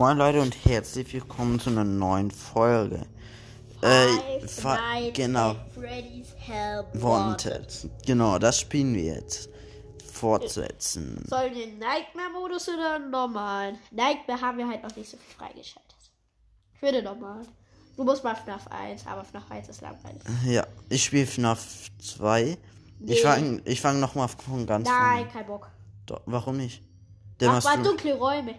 [0.00, 3.02] Moin Leute und herzlich willkommen zu einer neuen Folge.
[3.82, 4.78] Äh, fa-
[5.12, 7.86] genau, at Freddy's Help Wanted.
[8.06, 9.50] Genau, das spielen wir jetzt.
[10.10, 11.22] Fortsetzen.
[11.28, 13.76] Sollen wir den Nightmare-Modus oder normalen?
[13.90, 15.94] Nightmare haben wir halt noch nicht so viel freigeschaltet.
[16.76, 17.42] Ich würde normal.
[17.94, 20.22] Du musst mal FNAF 1, aber FNAF 1 ist langweilig.
[20.46, 22.56] Ja, ich spiele FNAF 2.
[23.00, 23.12] Nee.
[23.12, 25.30] Ich fange ich fang nochmal von ganz Nein, vorne.
[25.30, 25.68] kein Bock.
[26.06, 26.82] Doch, warum nicht?
[27.38, 28.54] Der Mach mal dunkle Räume.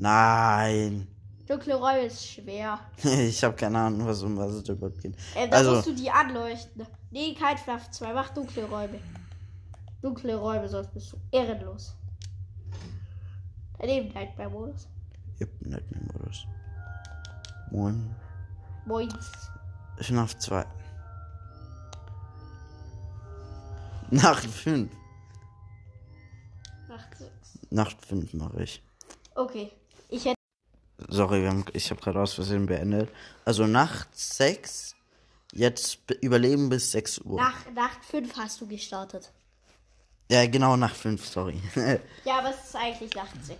[0.00, 1.06] Nein.
[1.46, 2.78] Dunkle Räume ist schwer.
[3.02, 5.14] ich habe keine Ahnung, was um was es überhaupt geht.
[5.36, 6.86] Ähm, da Also, musst du die anleuchten.
[7.10, 8.14] Nee, kein FNAF 2.
[8.14, 8.98] Mach dunkle Räume.
[10.00, 11.94] Dunkle Räume, sonst bist du ehrenlos.
[13.78, 14.88] Daneben Nightmare-Modus.
[15.34, 16.46] ich hab Nightmare-Modus.
[17.70, 18.14] Moin.
[18.86, 19.14] Moins.
[19.98, 20.64] FNAF 2.
[24.10, 24.90] Nacht 5.
[26.88, 27.30] Nacht 6.
[27.70, 28.82] Nacht 5 mache ich.
[29.34, 29.72] Okay.
[31.08, 33.08] Sorry, haben, ich habe gerade aus Versehen beendet.
[33.44, 34.94] Also Nacht 6.
[35.52, 37.40] Jetzt be- überleben bis 6 Uhr.
[37.40, 39.32] Nach, Nacht 5 hast du gestartet.
[40.30, 41.60] Ja, genau, Nacht 5, sorry.
[42.24, 43.58] Ja, aber es ist eigentlich Nacht 6.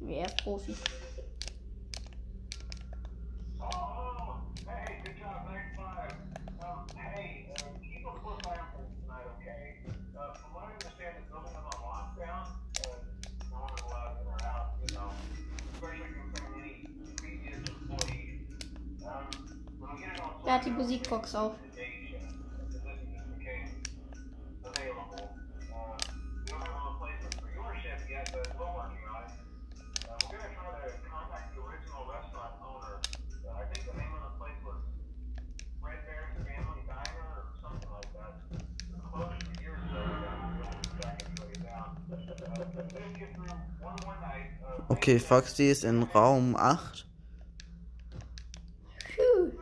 [0.00, 0.74] Wer Profi.
[43.34, 43.44] Through
[43.80, 44.50] one more night.
[44.64, 47.04] Uh, okay, Foxy ist in Raum 8.
[49.16, 49.52] Puh.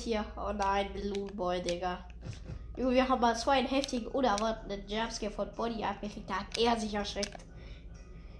[0.00, 0.24] Mit hier.
[0.34, 2.02] Oh nein, Balloon Boy, Digga.
[2.74, 6.30] Junge, wir haben mal so einen heftigen, unerwarteten Jumpscare von Bonnie abgekriegt.
[6.30, 7.44] Da hat er sich erschreckt.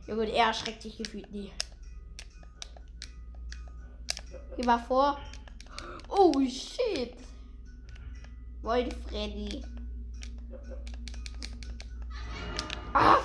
[0.07, 1.53] Junge, er erschreckt sich gefühlt nie.
[4.57, 5.21] Geh mal vor.
[6.09, 7.15] Oh shit.
[8.63, 9.63] Moin, Freddy.
[12.95, 13.19] Ah!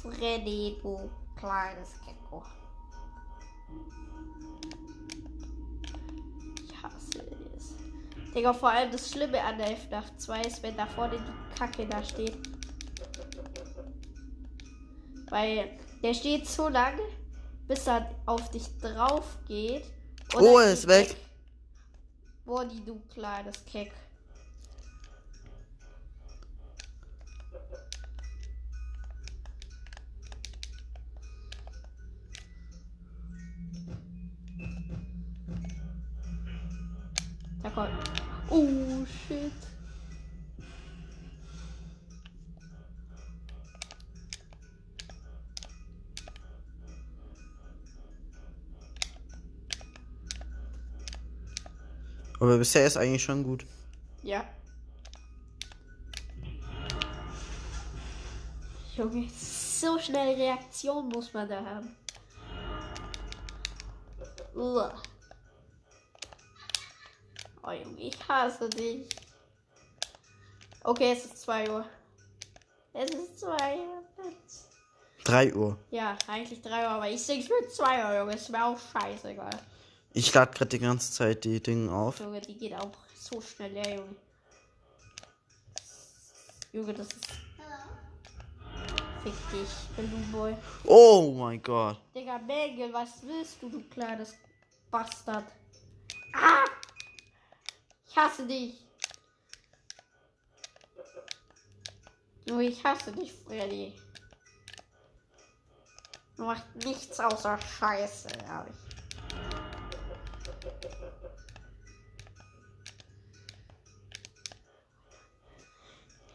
[0.00, 1.94] Freddy, du kleines
[2.26, 2.42] Gecko.
[6.64, 7.24] Ich hasse
[7.56, 7.74] es.
[8.34, 11.86] Digga, vor allem das Schlimme an der FNAF 2 ist, wenn da vorne die Kacke
[11.86, 12.36] da steht.
[15.28, 17.02] Weil der steht so lange,
[17.66, 19.84] bis er auf dich drauf geht.
[20.34, 21.16] Oh, er ist geht weg.
[22.44, 23.92] Bonnie, du kleines Keck.
[37.66, 37.90] Da kommt.
[38.48, 39.52] Oh, shit.
[52.38, 53.66] Aber bisher ist eigentlich schon gut.
[54.22, 54.44] Ja.
[58.96, 61.96] Junge, so schnell Reaktion muss man da haben.
[64.54, 65.02] Uah.
[67.82, 69.08] Junge, ich hasse dich.
[70.82, 71.84] Okay, es ist 2 Uhr.
[72.92, 74.02] Es ist 2 Uhr.
[75.24, 75.76] 3 Uhr.
[75.90, 78.34] Ja, eigentlich 3 Uhr, aber ich sing's mit 2 Uhr, Junge.
[78.34, 79.58] Ist mir auch scheißegal.
[80.12, 82.20] Ich lade gerade die ganze Zeit die Dinge auf.
[82.20, 84.16] Junge, die geht auch so schnell leer, Junge.
[86.72, 87.26] Junge, das ist.
[89.22, 90.56] Fick dich, Balloon Boy.
[90.84, 91.98] Oh mein Gott.
[92.14, 94.34] Digga, Mängel, was willst du, du kleines
[94.90, 95.46] Bastard?
[96.32, 96.65] Ah!
[98.16, 98.74] Ich hasse dich.
[102.46, 103.92] Junge, ich hasse dich, Freddy.
[106.34, 108.76] Du machst nichts außer Scheiße, ehrlich.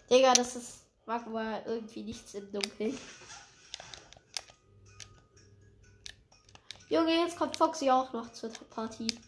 [0.07, 0.81] Digga, das ist.
[1.07, 2.95] Mag mal irgendwie nichts im Dunkeln.
[6.89, 9.19] Junge, jetzt kommt Foxy auch noch zur Partie.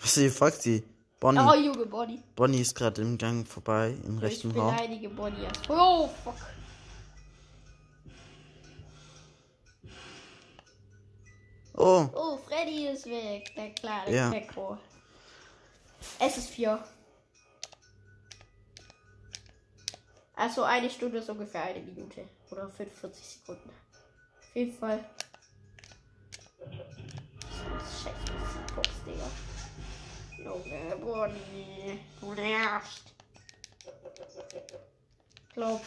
[0.00, 0.91] Was ist die Foxy?
[1.22, 1.38] Bonnie.
[1.38, 2.20] Oh, Junge, Bonnie.
[2.34, 4.74] Bonnie ist gerade im Gang vorbei, im Ich rechten Raum.
[4.74, 5.46] beleidige Bonnie.
[5.68, 6.34] Oh, fuck.
[11.74, 13.52] Oh, Oh, Freddy ist weg.
[13.56, 14.30] Der kleine Ja.
[14.30, 14.78] Gecko.
[16.18, 16.82] Es ist vier.
[20.34, 22.28] Also eine Stunde ist ungefähr eine Minute.
[22.50, 23.70] Oder 45 Sekunden.
[23.70, 25.04] Auf jeden Fall.
[28.02, 29.51] Scheiße, Box, Digga.
[30.44, 32.00] Junge, Bonnie.
[32.20, 33.14] Du nervst.
[35.54, 35.80] Glaub.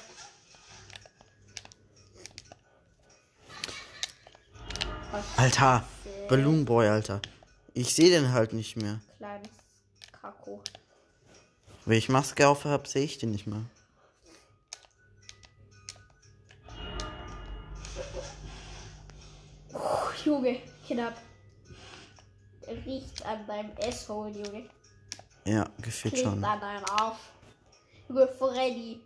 [5.38, 5.86] Alter,
[6.30, 7.22] Balloon Boy, Alter.
[7.74, 9.00] Ich sehe den halt nicht mehr.
[9.18, 9.50] kleines
[10.12, 10.62] Kako.
[11.86, 13.66] Wenn ich Maske auf habe, sehe ich den nicht mehr.
[19.72, 19.80] Puh,
[20.24, 21.18] Junge, knapp.
[22.68, 24.70] Riecht an deinem Asshole, Junge.
[25.46, 26.44] Ja, gefühlt schon.
[26.44, 27.20] an deinem Arsch.
[28.10, 29.02] Junge, Freddy.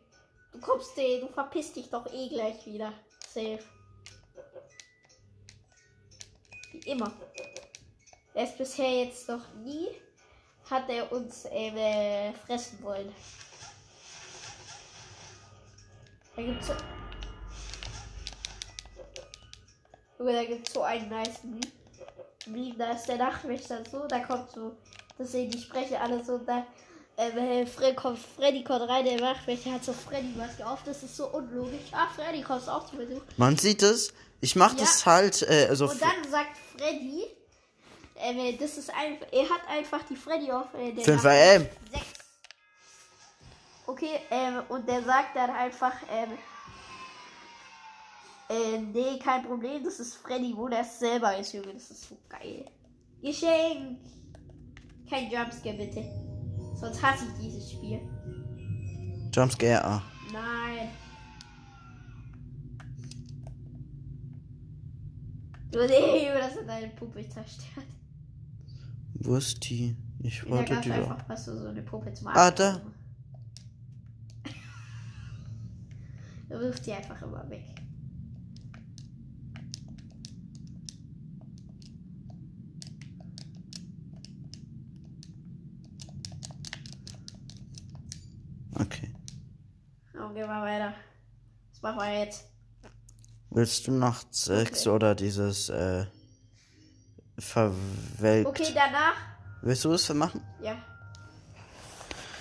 [0.52, 2.94] Du kommst, du verpisst dich doch eh gleich wieder.
[3.28, 3.60] Safe.
[6.72, 7.12] Wie immer.
[8.34, 9.90] Er ist bisher jetzt noch nie,
[10.70, 13.12] hat er uns ähm, äh, fressen wollen.
[16.36, 16.74] Da gibt's so.
[20.18, 21.44] Junge, da gibt's so einen nice
[22.52, 24.76] Meme, da ist der Nachtwächter so, da kommt so,
[25.18, 26.66] das sehen die sprechen alle so, da
[27.18, 31.16] äh, Fred kommt, Freddy kommt rein, der Nachtwächter hat so Freddy Maske auf, das ist
[31.18, 31.92] so unlogisch.
[31.92, 33.22] Ah, Freddy kommst auch zu Besuch.
[33.38, 34.14] Man sieht es.
[34.42, 34.80] Ich mach Ja.
[34.80, 35.90] das halt, äh, also.
[35.90, 37.26] Und dann sagt Freddy,
[38.16, 41.68] äh, das ist einfach, er hat einfach die Freddy auf äh, der 5 Nacht- AM.
[43.86, 46.38] Okay, ähm, und der sagt dann einfach, ähm,
[48.50, 52.18] äh, nee, kein Problem, das ist Freddy, wo der selber ist, Junge, das ist so
[52.28, 52.66] geil.
[53.22, 54.00] Geschenk!
[55.10, 56.04] Kein Jumpscare, bitte.
[56.76, 58.00] Sonst hasse ich dieses Spiel.
[59.34, 59.84] Jumpscare.
[59.84, 60.02] Ah.
[60.32, 60.90] Nein.
[65.72, 67.86] Du nee, Junge, das hat deine Puppe zerstört.
[69.16, 69.96] Wo ist die?
[70.22, 70.96] Ich Da wollte die doch.
[70.96, 72.94] einfach, was du so eine Puppe zum Ah, Abschalten.
[76.50, 77.66] Du wirfst die einfach immer weg.
[88.80, 89.10] Okay.
[90.30, 90.94] Und gehen wir weiter.
[91.72, 92.46] Was machen wir jetzt?
[93.50, 96.06] Willst du Nacht 6 oder dieses, äh,
[97.40, 98.48] verwelkt?
[98.48, 99.16] Okay, danach.
[99.64, 100.46] Willst du es machen?
[100.62, 100.78] Ja.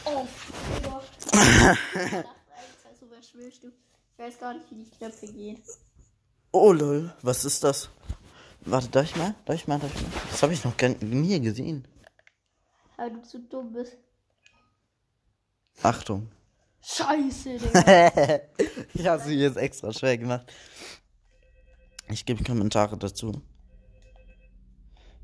[0.05, 0.27] Oh,
[0.77, 1.01] Digga.
[1.23, 3.69] Ich dachte, was willst du?
[3.69, 5.63] Ich weiß gar nicht, wie die Knöpfe gehen.
[6.53, 7.89] Oh lol, was ist das?
[8.67, 9.35] Warte, darf ich mal?
[9.47, 9.79] Darf ich mal?
[9.79, 10.11] Darf ich mal?
[10.31, 11.89] Das habe ich noch gar nie gesehen.
[12.99, 13.97] Weil du zu dumm bist.
[15.83, 16.31] Achtung.
[16.81, 18.41] Scheiße, Digga.
[18.95, 20.53] ich habe sie jetzt extra schwer gemacht.
[22.11, 23.43] Ich gebe Kommentare dazu.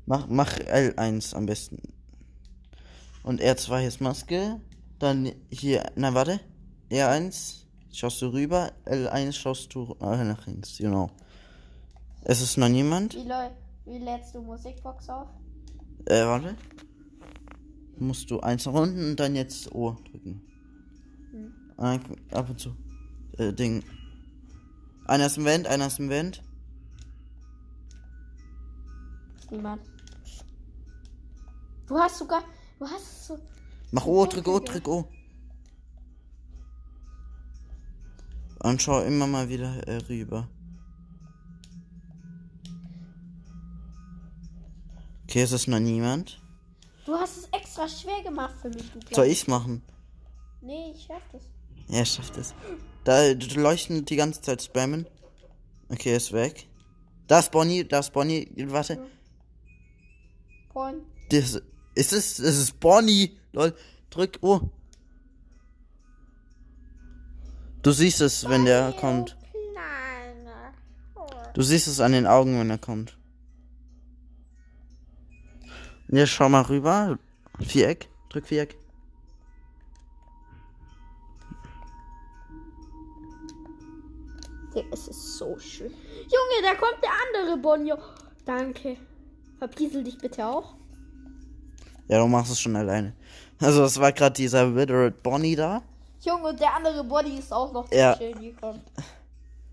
[0.05, 1.81] Mach, mach L1 am besten.
[3.23, 4.61] Und R2 ist Maske.
[4.99, 6.39] Dann hier, na warte.
[6.91, 8.71] R1 schaust du rüber.
[8.85, 10.77] L1 schaust du äh, nach links.
[10.77, 11.09] Genau.
[12.23, 13.15] Es ist noch niemand.
[13.15, 13.27] wie,
[13.85, 15.27] wie lädst du Musikbox auf?
[16.05, 16.55] Äh, warte.
[17.97, 20.41] Musst du eins nach unten und dann jetzt O drücken.
[21.77, 22.75] Ab und zu.
[23.37, 23.83] Äh, Ding.
[25.05, 26.41] Einer ist im Vent, einer ist im Vent.
[29.51, 29.81] Niemand.
[31.87, 32.43] Du hast sogar.
[32.79, 33.39] Du hast so.
[33.91, 35.07] Mach O, drück O, drück O.
[38.59, 40.49] Und schau immer mal wieder äh, rüber.
[45.23, 46.41] Okay, es ist noch niemand.
[47.05, 49.83] Du hast es extra schwer gemacht für mich, du Soll ich's machen?
[50.61, 51.43] Nee, ich schaff das.
[51.87, 52.53] Ja, er schafft es.
[53.03, 55.07] Da leuchten die ganze Zeit spammen.
[55.89, 56.67] Okay, er ist weg.
[57.27, 58.47] Da ist Bonnie, da ist Bonnie.
[58.67, 59.05] Warte.
[61.29, 61.61] Das,
[61.95, 63.37] ist es, es ist Bonnie.
[63.53, 63.75] Lol.
[64.09, 64.69] Drück O.
[67.81, 69.37] Du siehst es, wenn der kommt.
[71.53, 73.17] Du siehst es an den Augen, wenn er kommt.
[76.07, 77.17] Jetzt schau mal rüber.
[77.59, 78.09] Viereck.
[78.29, 78.77] Drück Viereck.
[84.75, 85.91] Der es ist so schön.
[85.91, 87.09] Junge, da kommt der
[87.41, 87.97] andere Bonio.
[88.45, 88.97] Danke.
[89.57, 90.75] Verpiesel dich bitte auch.
[92.07, 93.13] Ja, du machst es schon alleine.
[93.59, 95.81] Also, es war gerade dieser Withered Bonnie da.
[96.21, 98.17] Junge, und der andere Body ist auch noch Ja.
[98.17, 98.81] schön gekommen.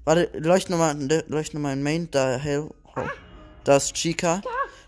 [0.05, 0.97] Warte, leucht nochmal,
[1.29, 2.71] leucht nochmal in Main, da hell.
[2.97, 3.01] Oh.
[3.65, 4.41] Da ist Chica.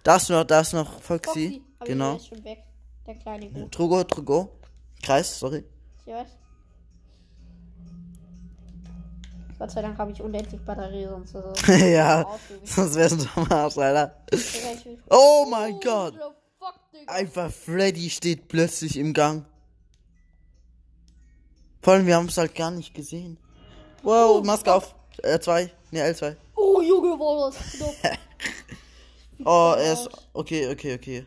[0.02, 1.62] Da ist noch, da ist noch Foxy.
[1.78, 1.92] Foxy.
[1.92, 2.10] Genau.
[2.12, 2.58] der ist schon weg.
[3.06, 3.70] Der kleine.
[3.70, 4.50] Trugo, Trugo.
[5.02, 5.64] Kreis, sorry.
[6.06, 6.28] Ich weiß.
[9.58, 11.72] Gott sei Dank habe ich unendlich Batterie, sonst so.
[11.72, 12.26] ja,
[12.64, 14.14] sonst wär's ein dummer Arsch, Alter.
[15.10, 16.14] Oh mein Gott.
[16.58, 17.12] Fuck, Digga.
[17.12, 19.44] Einfach Freddy steht plötzlich im Gang.
[21.82, 23.38] Vor allem, wir haben es halt gar nicht gesehen.
[24.02, 24.94] Wow, Maske auf.
[25.22, 25.70] R2.
[25.90, 26.36] Ne, L2.
[26.56, 28.18] Oh, Junge, war das knapp.
[29.44, 30.08] Oh, er ist.
[30.32, 31.26] Okay, okay, okay.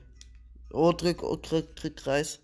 [0.72, 2.39] Oh, drück, oh, drück, drück, Kreis.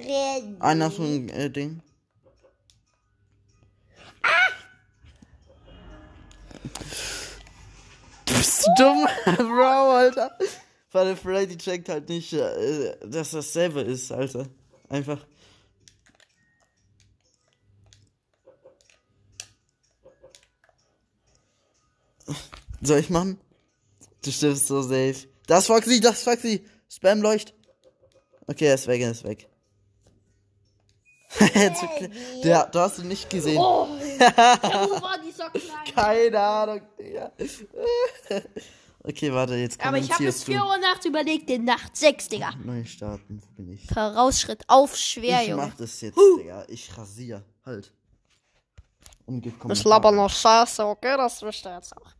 [0.00, 0.56] Freddy.
[0.60, 1.82] Einer so ein äh, Ding.
[8.26, 10.36] Du bist dumm, Bro, Alter.
[10.92, 14.46] Weil Freddy checkt halt nicht, äh, dass das selber ist, Alter.
[14.88, 15.24] Einfach.
[22.82, 23.38] Soll ich machen?
[24.22, 25.28] Du stirbst so safe.
[25.46, 26.64] Das Foxy, das Foxy.
[26.88, 27.54] Spam leucht.
[28.46, 29.48] Okay, er ist weg, er ist weg.
[32.44, 33.58] Der, du hast ihn nicht gesehen.
[33.58, 33.86] Oh,
[34.18, 35.92] ja, wo war dieser kleine?
[35.94, 37.32] Keine Ahnung, Digga.
[39.02, 40.64] Okay, warte, jetzt Aber ich habe bis kommentierst 4 du.
[40.66, 42.50] Uhr nachts überlegt, den Nacht 6, Digga.
[42.62, 43.86] Neu starten, wo bin ich?
[43.86, 45.68] Vorausschritt auf schwer, Ich Junge.
[45.68, 46.64] mach das jetzt, Digga.
[46.68, 47.42] Ich rasier.
[47.64, 47.90] Halt.
[49.24, 49.88] Und gib Das Kommentare.
[49.88, 51.16] labern noch scheiße, okay?
[51.16, 52.10] Das wisst ihr jetzt auch.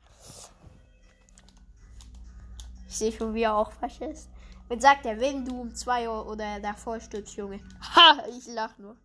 [2.88, 4.30] Ich sehe schon, wie er auch falsch ist.
[4.68, 7.60] Wenn sagt er, wenn du um 2 Uhr oder davor stirbst, Junge.
[7.94, 8.96] Ha, ich lach nur.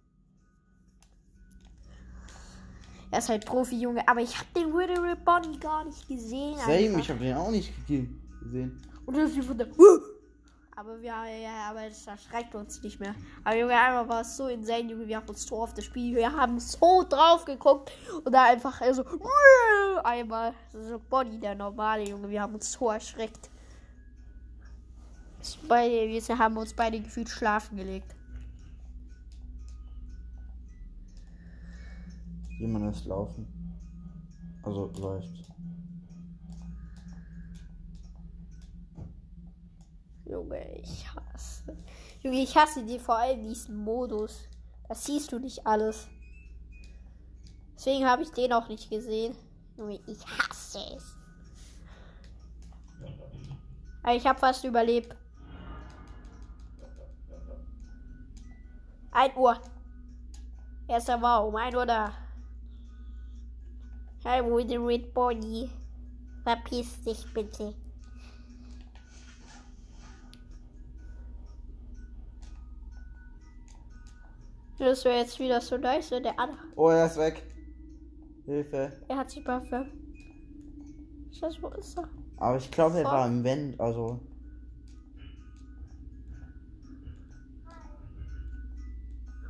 [3.12, 4.08] Er ist halt Profi, Junge.
[4.08, 6.58] Aber ich hab den Widow Bonnie gar nicht gesehen.
[6.58, 7.00] Same, einfach.
[7.00, 8.08] ich hab den auch nicht ge-
[8.42, 8.82] gesehen.
[9.06, 9.68] Und das ist von der.
[10.78, 13.16] Aber wir, ja, aber das erschreckt uns nicht mehr.
[13.46, 15.08] Aber Junge, einmal war es so insane, Junge.
[15.08, 17.92] Wir haben uns so auf das Spiel, wir haben so drauf geguckt
[18.26, 19.06] und da einfach so
[20.04, 22.30] einmal so Body der normale Junge.
[22.30, 23.50] Wir haben uns so erschreckt.
[25.68, 28.14] Beide, wir haben uns beide gefühlt schlafen gelegt.
[32.60, 33.48] Jemand ist laufen.
[34.64, 35.52] Also läuft.
[40.26, 41.78] Junge, ich hasse.
[42.22, 44.48] Junge, ich hasse dir vor allem diesen Modus.
[44.88, 46.08] Das siehst du nicht alles.
[47.76, 49.36] Deswegen habe ich den auch nicht gesehen.
[49.78, 51.16] Junge, ich hasse es.
[54.02, 55.16] Aber ich habe fast überlebt.
[59.12, 59.60] 1 Uhr.
[60.88, 62.25] Erster war um 1 Uhr da.
[64.25, 65.70] Ist der Red Body?
[66.44, 67.75] Verpiss dich bitte.
[74.79, 76.58] Das wäre jetzt wieder so nice, wenn der andere.
[76.75, 77.44] Oh, er ist weg.
[78.46, 78.91] Hilfe.
[79.08, 79.86] Er hat sich Waffe.
[81.32, 82.10] Scheiße, wo ist er?
[82.38, 84.20] Aber ich glaube, er war im Vent, also.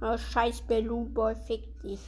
[0.02, 2.02] Oh, scheiß Balloon Boy, fick dich.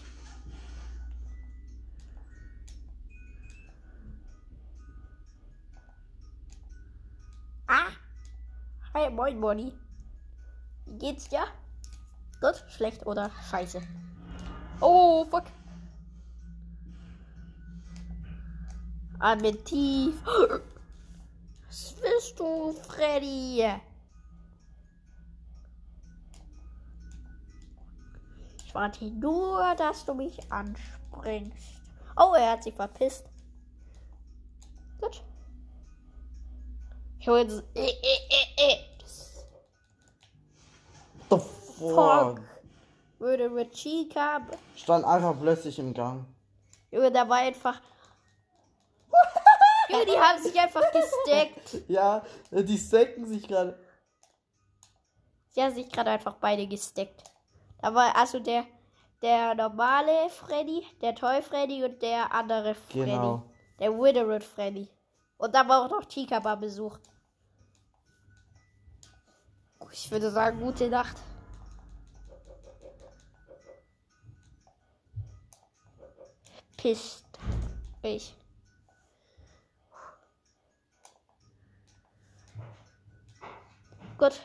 [8.93, 9.73] Hi, moin, Bonnie.
[10.85, 11.45] Wie geht's dir?
[12.39, 13.81] Gut, schlecht oder scheiße?
[14.79, 15.43] Oh, fuck.
[19.19, 20.15] Atme tief.
[21.67, 23.65] Was willst du, Freddy?
[28.65, 31.81] Ich warte nur, dass du mich anspringst.
[32.15, 33.27] Oh, er hat sich verpisst.
[35.01, 35.23] Gut.
[37.27, 37.61] Ich hol jetzt.
[37.75, 38.77] Äh, äh, äh, äh.
[41.29, 41.37] The
[41.77, 42.39] fuck.
[43.19, 44.47] würde mit Chica.
[44.77, 46.25] Stand einfach plötzlich im Gang.
[46.89, 47.81] Junge, da war einfach.
[49.89, 51.83] Junge, die haben sich einfach gesteckt.
[51.89, 53.77] Ja, die stacken sich gerade.
[55.49, 57.23] Sie haben sich gerade einfach beide gesteckt.
[57.81, 58.63] Da war also der,
[59.21, 63.11] der normale Freddy, der Toy Freddy und der andere Freddy.
[63.11, 63.43] Genau.
[63.79, 64.87] Der Withered Freddy.
[65.37, 66.97] Und da war auch noch Chica bei Besuch.
[69.91, 71.17] Ich würde sagen, gute Nacht.
[76.77, 77.25] Pisst.
[78.03, 78.33] Ich.
[84.17, 84.41] Gut.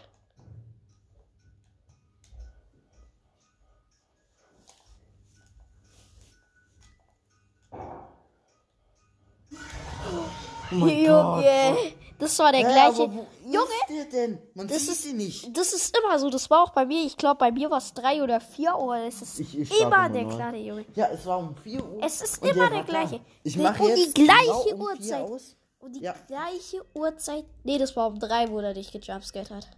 [10.75, 10.87] Oh.
[10.87, 13.27] Junge, das war der Hä, gleiche.
[13.45, 14.39] Junge, ist der denn?
[14.55, 15.57] Man das sieht ist- sie nicht.
[15.57, 16.31] das ist immer so.
[16.31, 17.05] Das war auch bei mir.
[17.05, 18.97] Ich glaube, bei mir war es drei oder vier Uhr.
[18.97, 20.85] Es ist Ich- ich immer der kleine Junge.
[20.95, 22.03] Ja, es war um 4 Uhr.
[22.03, 22.83] Es ist immer der da.
[22.83, 23.21] gleiche.
[23.43, 25.23] Ich mache und die jetzt gleiche genau um vier Uhrzeit.
[25.23, 25.57] aus.
[25.81, 26.15] Und die Ja.
[26.29, 27.45] gleiche Uhrzeit.
[27.65, 29.69] Nee, das war um drei, wo er dich gejumpscared hat.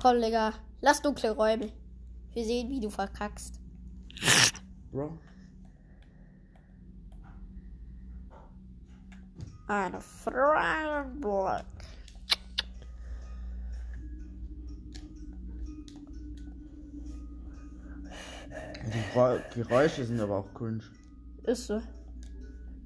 [0.00, 0.52] Komm, Digga.
[0.80, 1.72] Lass dunkle Räume.
[2.32, 3.54] Wir sehen, wie du verkackst.
[4.92, 5.18] Bro.
[9.68, 11.04] Eine freie
[18.90, 20.82] Geräu- Geräusche sind aber auch cringe.
[21.44, 21.80] Ist so.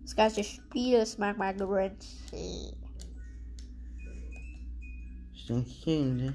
[0.03, 1.97] Das ganze Spiel ist manchmal cringe.
[5.33, 6.33] Ich denke, ich kriege die.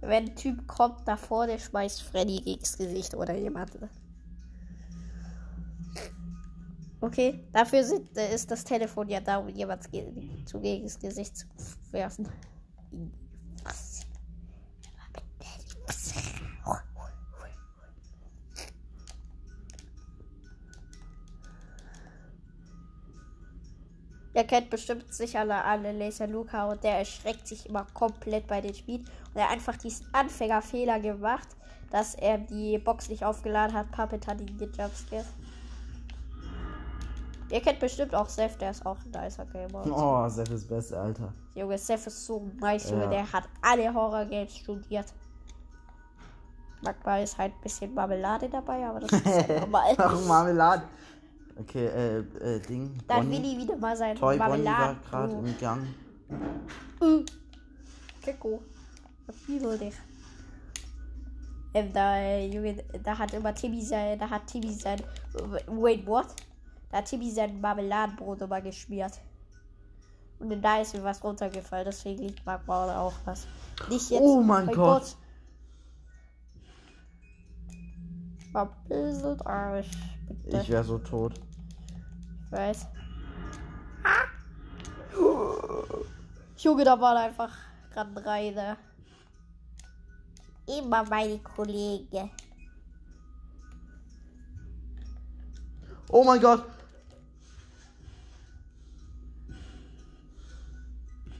[0.00, 3.72] Wenn ein Typ kommt davor, der schmeißt Freddy gegens Gesicht oder jemand.
[7.00, 11.46] Okay, dafür sind, äh, ist das Telefon ja da, um jemand zu gegens Gesicht zu
[11.92, 12.28] werfen.
[24.38, 28.60] Ihr kennt bestimmt sicher alle, alle Laser Luca und der erschreckt sich immer komplett bei
[28.60, 29.00] den Spielen.
[29.00, 31.48] Und er hat einfach diesen Anfängerfehler gemacht,
[31.90, 33.90] dass er die Box nicht aufgeladen hat.
[33.90, 35.26] Puppet hat ihn gejumpscared.
[37.50, 39.84] Ihr kennt bestimmt auch Seth, der ist auch ein nicer Gamer.
[39.90, 41.32] Oh, Seth ist beste, Alter.
[41.56, 43.04] Junge, Seth ist so nice, Junge.
[43.04, 43.10] Ja.
[43.10, 45.06] Der hat alle Horror-Games studiert.
[46.82, 49.94] Manchmal ist halt ein bisschen Marmelade dabei, aber das ist halt normal.
[49.98, 50.84] Ach, Marmelade.
[51.60, 52.98] Okay, äh, äh, Ding.
[53.06, 53.38] Da hat Bonnie.
[53.38, 55.86] Willi wieder mal sein Toy Bonnie war gerade im Gang.
[57.00, 57.24] Äh.
[58.22, 58.62] Keko.
[59.24, 59.94] Verfiedel dich.
[61.74, 65.02] Ähm, da, äh, Junge, da hat immer Timmy sein, da hat Timmy sein,
[65.66, 66.28] wait, what?
[66.90, 69.20] Da hat Timmy sein Marmeladenbrot immer geschmiert.
[70.38, 73.46] Und da ist mir was runtergefallen, deswegen liegt manchmal auch was.
[73.90, 74.22] Nicht jetzt.
[74.22, 75.16] Oh mein Gott.
[78.52, 79.90] Verbisselt euch,
[80.28, 80.62] bitte.
[80.62, 81.34] Ich wäre so tot.
[82.48, 82.86] Ich weiß.
[86.56, 87.52] Junge, da waren einfach
[87.92, 88.76] gerade drei da.
[90.66, 92.30] Immer meine Kollegen.
[96.08, 96.64] Oh mein Gott.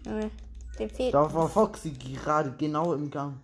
[0.05, 0.31] Junge,
[0.79, 1.15] dem fehlt.
[1.15, 3.41] Da war Foxy gerade genau im Gang.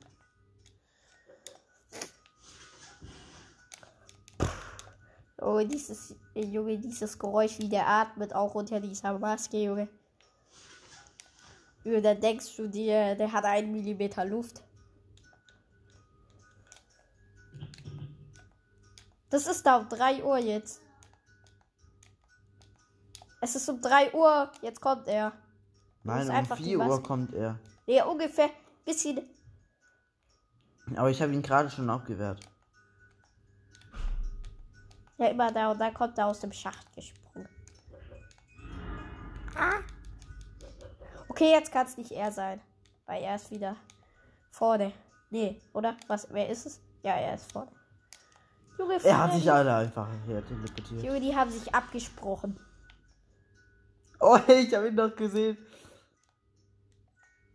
[5.45, 9.89] Oh, dieses, Junge, dieses Geräusch, wie der atmet, auch unter dieser Maske, Junge.
[11.85, 14.63] Junge, dann denkst du dir, der hat einen Millimeter Luft.
[19.29, 20.81] Das ist da um 3 Uhr jetzt.
[23.43, 25.33] Es ist um 3 Uhr, jetzt kommt er.
[26.05, 27.59] Nein, um einfach die 4 Uhr kommt er.
[27.87, 28.49] Nee, ungefähr
[28.87, 29.21] bisschen.
[30.97, 32.41] Aber ich habe ihn gerade schon abgewehrt.
[35.19, 37.49] Ja, immer da und dann kommt er aus dem Schacht gesprungen.
[39.55, 39.81] Ah.
[41.29, 42.61] Okay, jetzt kann es nicht er sein.
[43.07, 43.77] Weil er ist wieder
[44.51, 44.93] vorne.
[45.31, 45.97] Nee, oder?
[46.07, 46.27] Was?
[46.33, 46.81] Wer ist es?
[47.03, 47.71] Ja, er ist vorne.
[48.79, 51.03] Junge, Er hat sich alle einfach hier teleportiert.
[51.03, 52.59] Junge, die haben sich abgesprochen.
[54.21, 55.57] Oh, ich habe ihn doch gesehen.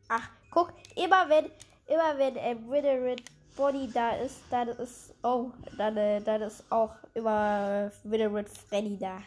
[0.07, 1.45] Ach, guck, immer wenn,
[1.87, 3.21] immer wenn ähm, Withered
[3.59, 9.21] Bonnie da ist, dann ist, oh, dann, dann ist auch immer äh, Withered Freddy da.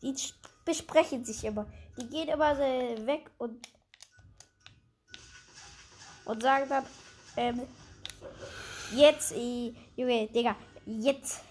[0.00, 0.14] Die
[0.64, 1.66] besprechen sich immer.
[1.98, 2.62] Die gehen immer so
[3.06, 3.68] weg und
[6.24, 6.84] und sagen dann,
[7.36, 7.60] ähm,
[8.94, 11.42] jetzt, äh, Junge, Digga, jetzt.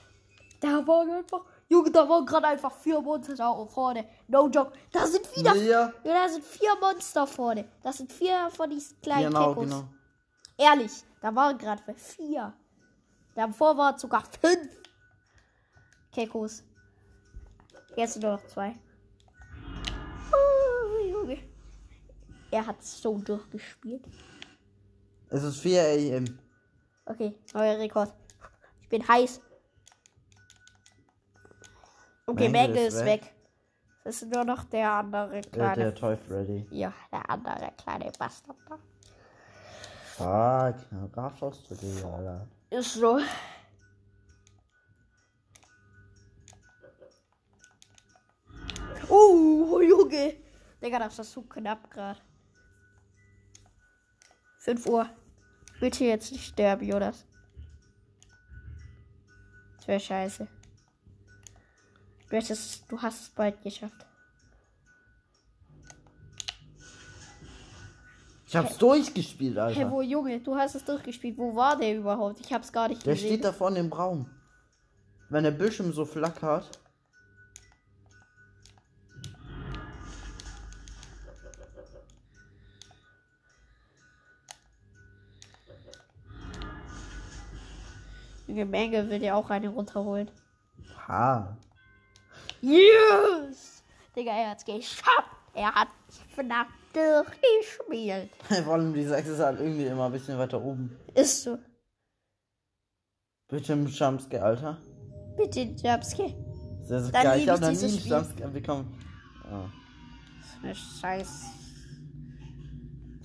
[0.59, 4.05] Da waren einfach, Junge, da waren gerade einfach vier Monster da vorne.
[4.27, 4.71] No joke.
[4.91, 7.65] Da sind wieder Ja, ja, da sind vier Monster vorne.
[7.83, 9.65] Das sind vier von diesen kleinen genau, Kekos.
[9.65, 9.83] genau.
[10.57, 12.53] Ehrlich, da waren gerade vier.
[13.35, 14.69] Davor waren sogar fünf
[16.11, 16.63] Kekos.
[17.95, 18.75] Jetzt sind nur noch zwei.
[20.31, 21.37] Oh, Junge.
[22.51, 24.03] Er hat so durchgespielt.
[25.29, 26.39] Es ist 4 am.
[27.05, 28.11] Okay, neuer Rekord.
[28.81, 29.41] Ich bin heiß.
[32.25, 33.33] Okay, Mangle ist ist weg.
[34.03, 35.75] Es ist nur noch der andere Der, kleine.
[35.83, 36.65] der Toy Freddy.
[36.71, 38.57] ja, der andere kleine Bastard.
[38.67, 38.79] da.
[40.19, 42.45] Fuck, na, da schaust du dir, Alter.
[42.71, 43.21] Ist so.
[49.09, 50.35] Uh, Junge.
[50.81, 52.19] Digga, das ist so knapp gerade.
[54.57, 55.09] 5 Uhr.
[55.79, 57.25] Bitte jetzt nicht sterben, Jonas.
[59.77, 60.49] Das wäre scheiße.
[62.89, 64.05] Du hast es bald geschafft.
[68.49, 69.91] Ich hab's durchgespielt, Hey, Alter.
[69.91, 71.37] wo Junge, du hast es durchgespielt.
[71.37, 72.39] Wo war der überhaupt?
[72.39, 73.27] Ich hab's gar nicht Der gesehen.
[73.27, 74.27] steht da vorne im Raum.
[75.29, 76.79] Wenn der Bildschirm so flackert.
[88.47, 90.29] Junge, Menge will dir auch eine runterholen.
[91.07, 91.55] Ha.
[92.61, 93.83] Yes!
[94.15, 95.29] Digga, er hat's geschafft.
[95.53, 95.87] Er hat
[96.35, 98.29] FNAF durchgespielt.
[98.63, 100.97] Vor allem die 6 ist halt irgendwie immer ein bisschen weiter oben.
[101.13, 101.57] Ist so.
[103.47, 104.77] Bitte im Jumpscare, Alter.
[105.37, 106.35] Bitte, Jumpscare.
[106.83, 107.39] Sehr Dann geil.
[107.39, 108.07] Ich hab ich noch nie einen.
[108.07, 108.99] Jumpscare bekommen.
[109.51, 109.65] Oh.
[110.61, 111.45] Eine Scheiß.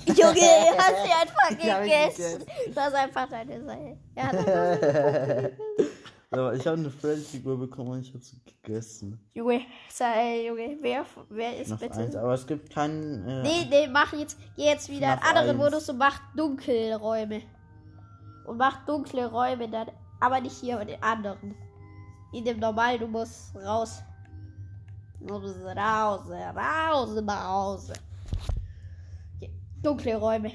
[0.07, 1.49] Junge, hast du einfach
[1.83, 2.45] gegessen.
[2.73, 3.99] Du hast einfach deine Seite.
[4.17, 5.51] Ja, das
[6.39, 9.19] Aber ich habe eine Freddy-Figur bekommen und ich habe sie gegessen.
[9.35, 11.95] Junge, sei, Junge, wer, wer ist Noch bitte?
[11.95, 13.27] eins, aber es gibt keinen.
[13.27, 15.59] Äh, Nee, nee, mach jetzt, geh jetzt wieder in FNAF anderen 1.
[15.59, 17.43] Modus und mach Dunkelräume.
[18.47, 19.89] Und mach dunkle Räume dann,
[20.21, 21.55] aber nicht hier, aber den anderen.
[22.33, 24.03] In dem normalen, du musst raus.
[25.21, 27.93] Du musst raus, raus, raus.
[29.37, 29.51] Okay.
[29.83, 30.51] Dunkle Räume.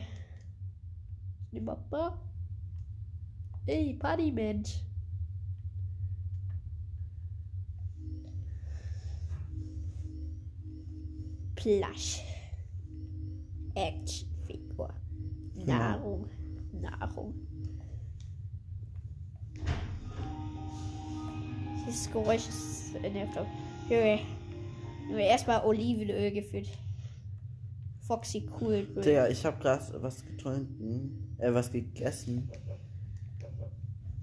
[3.65, 4.81] Ey, Partymensch.
[11.59, 12.21] Plush.
[13.75, 14.93] Actionfigur.
[15.65, 16.29] Nahrung.
[16.71, 17.33] Nahrung.
[21.85, 23.37] Dieses Geräusch ist nervt.
[23.37, 23.45] auch.
[23.89, 24.19] Junge.
[25.09, 26.69] Junge, erstmal Olivenöl gefüllt.
[28.07, 28.87] Foxy cool.
[29.03, 31.35] Digga, ich habe gerade was getrunken.
[31.39, 32.49] Äh, was gegessen.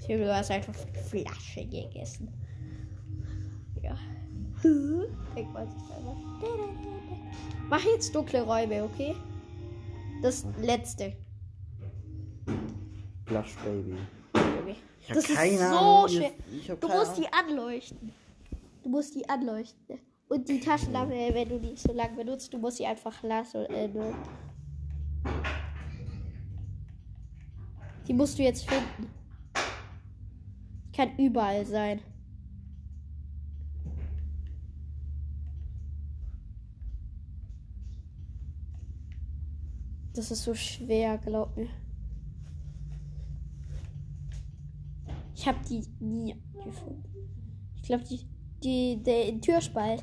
[0.08, 0.74] Junge, du hast einfach
[1.10, 2.32] Flasche gegessen.
[3.82, 3.98] Ja.
[4.62, 7.05] Ich weiß nicht einmal.
[7.68, 9.16] Mach jetzt dunkle Räume, okay?
[10.22, 11.16] Das letzte.
[13.24, 13.96] Blush Baby.
[14.34, 14.76] Junge.
[15.00, 16.32] Ich hab Das ist keine so schwer.
[16.80, 17.20] Du musst Ahnung.
[17.20, 18.12] die anleuchten.
[18.82, 19.98] Du musst die anleuchten.
[20.28, 23.64] Und die Taschenlampe, wenn du die so lange benutzt, du musst sie einfach lassen.
[23.66, 23.88] Äh.
[28.06, 29.10] Die musst du jetzt finden.
[30.86, 32.00] Die kann überall sein.
[40.16, 41.68] Das ist so schwer, glaub mir.
[45.34, 47.04] Ich habe die nie gefunden.
[47.76, 48.26] Ich glaube, die,
[48.64, 50.02] die, der Türspalt.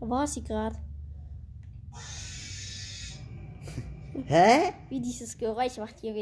[0.00, 0.76] Wo war sie gerade?
[4.26, 4.72] Hä?
[4.88, 6.14] Wie dieses Geräusch macht hier.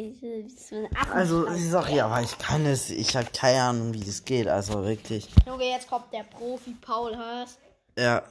[1.11, 2.91] Also, ich sag ja, aber ich kann es.
[2.91, 4.47] Ich habe keine Ahnung, wie das geht.
[4.47, 5.29] Also wirklich.
[5.47, 7.59] Junge, jetzt kommt der Profi Paul Haas.
[7.97, 8.23] Ja.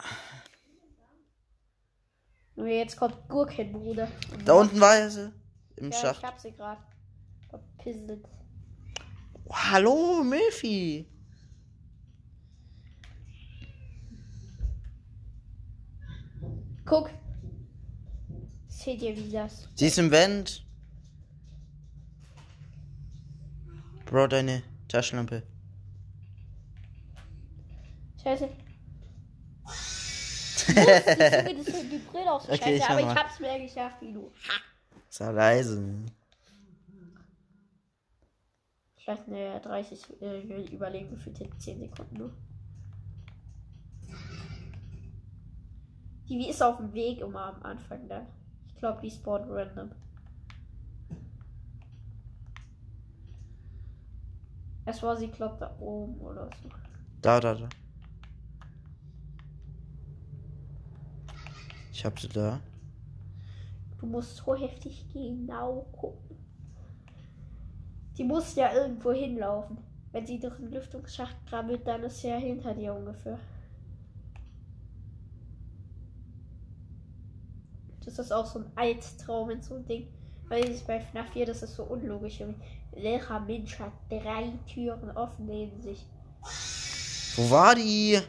[2.59, 4.09] Junge, jetzt kommt Gurkenbruder.
[4.43, 5.31] Da unten war er sie.
[5.77, 6.17] Im Ja, Schacht.
[6.17, 6.81] ich hab sie gerade
[7.49, 8.27] verpisselt.
[9.45, 11.07] Oh, hallo, Murphy.
[16.85, 17.09] Guck.
[18.67, 19.69] Seht ihr, wie das?
[19.75, 20.65] Sie ist im Vent.
[24.05, 25.43] Bro, deine Taschenlampe.
[28.21, 28.49] Scheiße.
[30.69, 32.43] Ich die Brille aus.
[32.45, 33.15] Okay, Scheiße, ich aber mach ich mal.
[33.15, 34.31] hab's mehr geschafft wie du.
[35.09, 35.83] Sei leise.
[38.97, 42.31] Vielleicht eine 30 äh, überlegen für 10 Sekunden nur.
[46.27, 48.27] Die wie ist auf dem Weg immer am Anfang dann.
[48.67, 49.91] Ich glaube, die spawnt random.
[54.85, 56.69] Es war sie, glaubt da oben oder so.
[57.21, 57.69] Da, da, da.
[61.99, 62.61] Ich hab sie da.
[63.99, 66.37] Du musst so heftig genau gucken.
[68.17, 69.79] Die muss ja irgendwo hinlaufen.
[70.13, 73.37] Wenn sie durch den Lüftungsschacht krabbelt, dann ist sie ja hinter dir ungefähr.
[78.05, 80.07] Das ist auch so ein Albtraum in so ein Ding.
[80.47, 82.41] Weil es bei FNAF 4, das ist so unlogisch.
[82.93, 86.05] Welcher Mensch hat drei Türen offen neben sich?
[87.35, 88.19] Wo war die?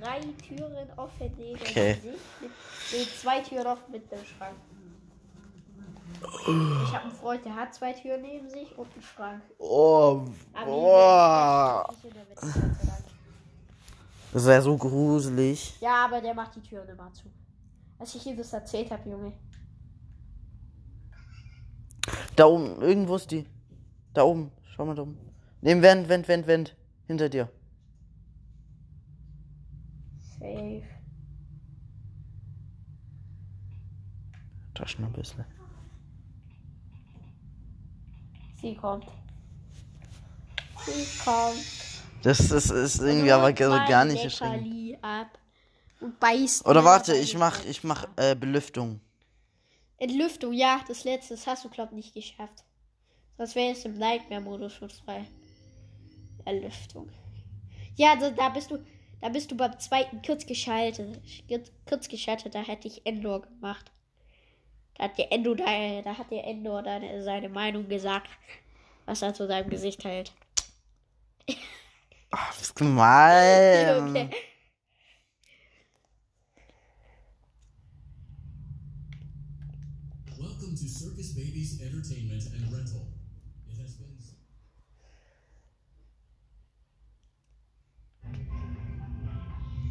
[0.00, 1.94] Drei Türen offen neben Okay.
[1.94, 2.98] sich.
[3.00, 4.56] Mit, zwei Türen offen mit dem Schrank.
[6.20, 9.42] Ich habe einen Freund, der hat zwei Türen neben sich und einen Schrank.
[9.58, 10.22] Oh,
[10.64, 11.88] boah.
[14.32, 15.80] Das wäre so gruselig.
[15.80, 17.24] Ja, aber der macht die Türen immer zu.
[17.98, 19.32] Als ich ihm das erzählt habe, Junge.
[22.36, 23.46] Da oben, irgendwo ist die.
[24.14, 25.18] Da oben, schau mal da oben.
[25.60, 26.76] Neben Wend, Wend, Wend, Wend.
[27.06, 27.48] Hinter dir.
[30.38, 30.82] Safe.
[34.74, 35.44] Taschen ein bisschen.
[38.60, 39.06] Sie kommt.
[40.86, 41.56] Sie kommt.
[42.22, 44.40] Das, das ist irgendwie aber gar nicht
[46.20, 46.66] beißt.
[46.66, 49.00] Oder warte, ich mach, ich mach äh, Belüftung.
[49.98, 51.34] Entlüftung, ja, das letzte.
[51.34, 52.64] Das hast du, glaub nicht geschafft.
[53.36, 55.26] Sonst wäre es im Nightmare-Modus schon frei.
[56.44, 57.10] Erlüftung.
[57.96, 58.78] Ja, da, da bist du.
[59.20, 61.20] Da bist du beim zweiten kurz geschaltet.
[61.86, 63.90] Kurz geschaltet, da hätte ich Endor gemacht.
[64.94, 68.30] Da hat dir Endor, da, da hat dir Endor deine, seine Meinung gesagt,
[69.06, 70.32] was er zu seinem Gesicht hält.
[72.30, 74.08] Ach, das ist gemein.
[74.10, 74.30] okay.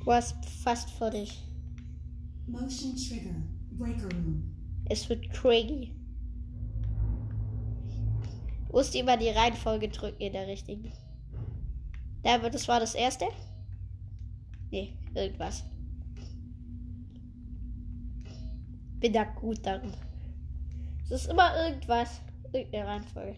[0.08, 1.38] Du hast fast fertig.
[2.46, 3.36] Motion trigger.
[3.72, 4.56] Breaker room.
[4.86, 5.92] Es wird crazy.
[8.68, 10.94] Du musst immer die Reihenfolge drücken in der richtigen.
[12.24, 13.26] Da, das war das erste?
[14.72, 15.66] Nee, irgendwas.
[19.02, 19.92] Bin da gut darin.
[21.04, 22.22] Es ist immer irgendwas.
[22.54, 23.36] Irgendeine Reihenfolge.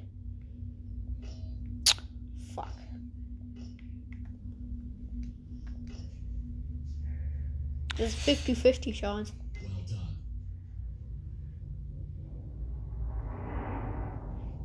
[7.99, 9.33] Das ist 50-50 Chance.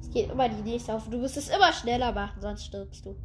[0.01, 1.11] Es geht immer die nächste auf.
[1.11, 3.17] Du musst es immer schneller machen, sonst stirbst du.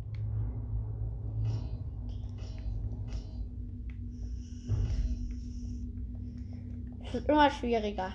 [7.06, 8.12] Es wird immer schwieriger.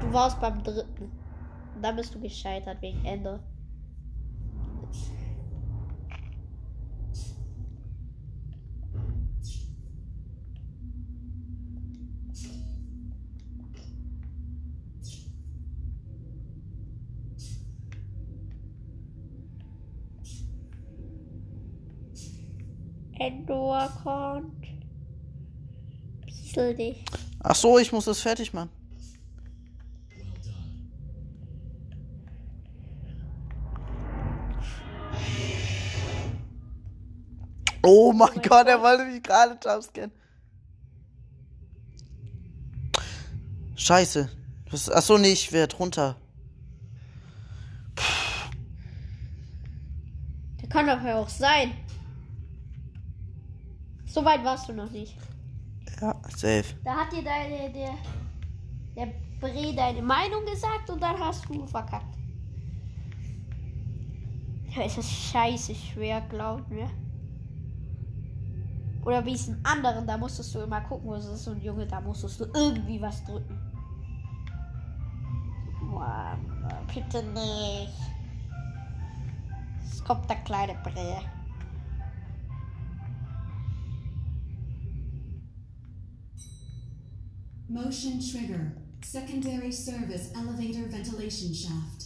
[0.00, 1.10] Du warst beim dritten.
[1.80, 3.42] Dann bist du gescheitert wegen Ende.
[23.46, 24.66] Endor kommt.
[26.24, 27.04] Bisschen dich.
[27.40, 28.70] Ach so, ich muss das fertig machen.
[37.82, 37.94] Done.
[38.08, 40.10] Oh mein Gott, er wollte mich gerade jumpscannen.
[43.76, 44.28] Scheiße.
[44.70, 46.16] Was, ach so, nee, ich werd runter.
[50.60, 51.72] Der kann doch ja auch sein.
[54.16, 55.14] So weit warst du noch nicht.
[56.00, 56.64] Ja, safe.
[56.82, 57.90] Da hat dir deine, der,
[58.96, 62.16] der Bre deine Meinung gesagt und dann hast du verkackt.
[64.74, 66.88] Ja, es ist scheiße schwer, glaub mir.
[69.04, 71.48] Oder wie es in anderen, da musstest du immer gucken, was es ist.
[71.48, 73.60] Und Junge, da musstest du irgendwie was drücken.
[75.90, 76.38] Boah,
[76.86, 77.92] bitte nicht.
[79.84, 81.35] Es kommt der kleine Bre.
[87.68, 88.76] Motion trigger.
[89.02, 92.04] Secondary service elevator ventilation shaft.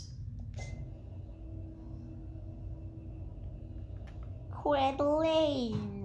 [4.62, 5.99] Das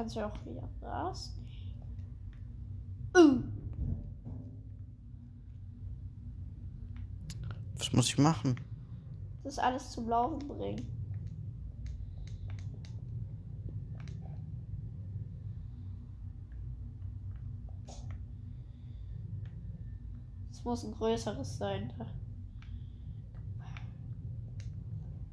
[0.00, 1.36] kannst du auch wieder raus.
[3.14, 3.42] Uh.
[7.76, 8.58] Was muss ich machen?
[9.44, 10.88] Das alles zum Laufen bringen.
[20.50, 21.92] Es muss ein größeres sein.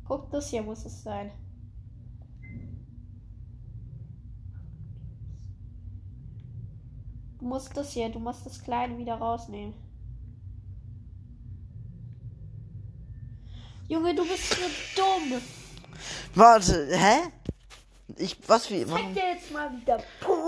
[0.04, 1.32] Guck, das hier muss es sein.
[7.48, 9.74] Musst das hier, du musst das Kleine wieder rausnehmen.
[13.88, 14.62] Junge, du bist so
[14.96, 15.42] dumm.
[16.36, 17.32] Warte, hä?
[18.18, 19.14] Ich, was wie, Zeig warum?
[19.14, 19.98] dir jetzt mal wieder.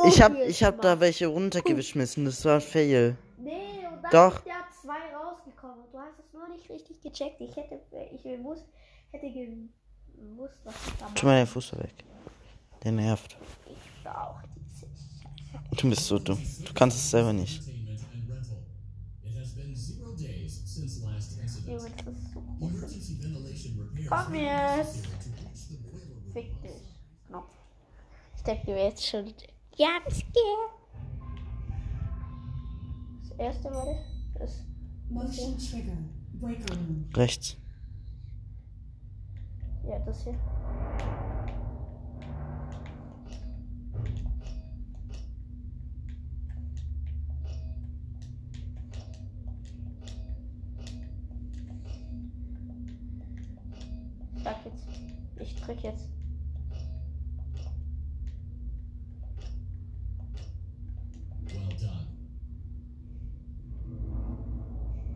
[0.05, 3.17] Ich hab, ich hab da welche runtergeschmissen, das war Fail.
[3.37, 4.39] Nee, und dann Doch.
[4.39, 5.85] ist ja zwei rausgekommen.
[5.91, 7.39] Du hast es nur nicht richtig gecheckt.
[7.39, 7.79] Ich hätte,
[8.13, 8.65] ich gewusst,
[9.11, 11.25] hätte gewusst, was ich da mache.
[11.25, 11.93] mal den Fuß weg.
[12.83, 13.37] Der nervt.
[13.65, 14.58] Ich diese Scheiße.
[15.77, 16.39] Du bist so dumm.
[16.65, 17.61] Du kannst es selber nicht.
[24.09, 25.07] Komm jetzt.
[26.33, 26.71] Fick dich.
[27.27, 27.49] Knopf.
[28.35, 29.25] Ich denke mir jetzt schon.
[29.77, 30.69] Jumpscare.
[33.21, 33.95] Das erste war
[34.37, 34.65] das.
[35.09, 35.97] Motion trigger.
[36.41, 37.09] Room.
[37.15, 37.57] Rechts.
[39.85, 40.39] ja, das hier.
[55.39, 56.09] Ich drück jetzt.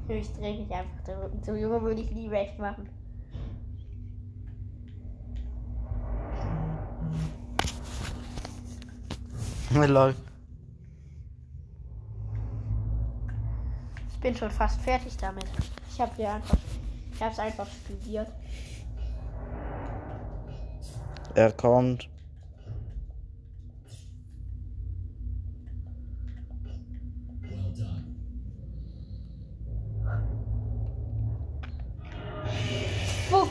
[0.08, 1.58] Ich drehe mich einfach den Rücken zu.
[1.58, 2.90] Junge, würde ich nie recht machen.
[9.72, 10.14] Lol.
[14.12, 15.46] Ich bin schon fast fertig damit.
[15.90, 16.58] Ich habe hier einfach.
[17.12, 18.32] Ich habe es einfach studiert.
[21.36, 22.08] Er kommt.
[33.30, 33.50] Fuck!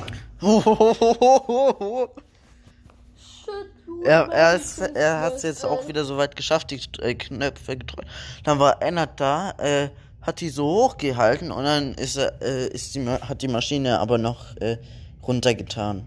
[4.05, 7.77] er, er, ist, er hat es jetzt auch wieder so weit geschafft, die äh, Knöpfe
[7.77, 8.09] gedrückt.
[8.45, 9.90] Dann war Ennard da, äh,
[10.21, 14.18] hat die so hochgehalten und dann ist er, äh, ist die, hat die Maschine aber
[14.18, 14.79] noch äh,
[15.23, 16.07] runtergetan.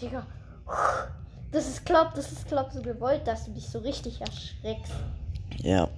[0.00, 0.26] Digga.
[1.52, 4.92] Das ist glaub, das ist glaub so gewollt, dass du dich so richtig erschreckst.
[5.62, 5.88] Ja.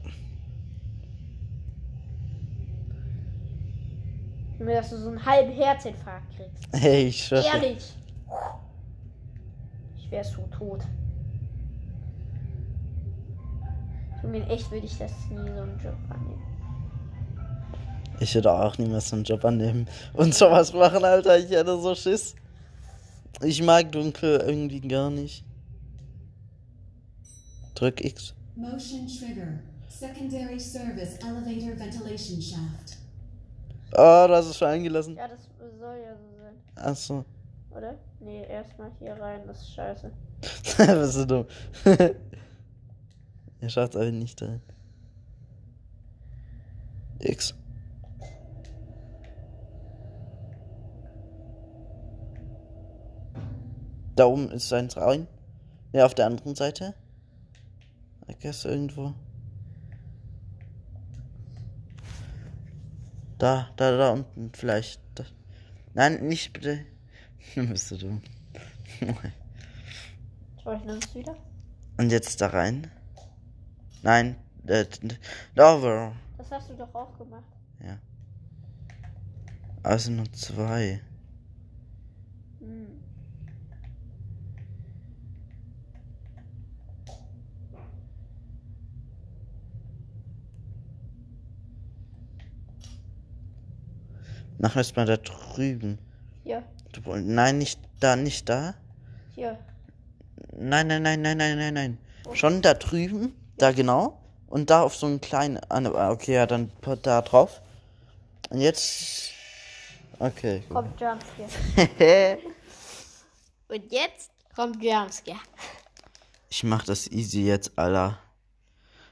[4.59, 6.69] Nur dass du so einen halben Herzinfarkt kriegst.
[6.73, 7.45] Hey, ich schwöre.
[7.45, 7.95] Ehrlich.
[9.97, 10.85] Ich wäre so tot.
[14.23, 16.43] Junge, echt würde ich das nie so einen Job annehmen.
[18.21, 21.39] Ich würde auch niemals so einen Job annehmen und sowas machen, Alter.
[21.39, 22.35] Ich hätte so Schiss.
[23.43, 25.45] Ich mag dunkel irgendwie gar nicht.
[27.75, 28.35] Drück X.
[28.57, 29.61] Motion trigger.
[29.89, 32.99] Secondary service elevator ventilation shaft.
[33.93, 35.17] Oh, du hast es schon eingelassen.
[35.17, 35.39] Ja, das
[35.79, 37.25] soll ja so sein, Achso.
[37.71, 37.95] oder?
[38.21, 40.11] Nee, erstmal hier rein, das ist scheiße.
[40.77, 41.47] Bist du dumm.
[43.61, 44.61] er schafft aber nicht rein.
[47.21, 47.55] X.
[54.19, 55.29] Da oben ist eins rein.
[55.93, 56.93] Ja, auf der anderen Seite.
[58.29, 59.15] I guess irgendwo.
[63.39, 65.01] Da, da, da unten vielleicht.
[65.15, 65.25] Da.
[65.95, 66.85] Nein, nicht bitte.
[67.55, 68.21] Du bist so dumm.
[68.99, 71.37] Ich das wieder?
[71.97, 72.91] Und jetzt da rein.
[74.03, 74.35] Nein,
[74.67, 74.85] äh,
[75.57, 76.13] over.
[76.37, 77.45] Das hast du doch auch gemacht.
[79.85, 81.01] Also nur zwei.
[94.59, 95.99] Nachher ist mal da drüben.
[97.05, 98.75] Woll- Nein, nicht da, nicht da.
[99.35, 99.59] hier.
[100.57, 101.99] Nein, nein, nein, nein, nein, nein, nein.
[102.33, 104.19] Schon da drüben, da genau.
[104.49, 105.61] Und da auf so einen kleinen.
[105.69, 107.61] ah, Okay, ja, dann da drauf.
[108.51, 109.31] Und jetzt.
[110.19, 110.75] Okay, gut.
[110.75, 112.39] Kommt Jumpscare.
[113.69, 115.39] Und jetzt kommt Jumpscare.
[116.49, 118.19] ich mach das easy jetzt, Alter.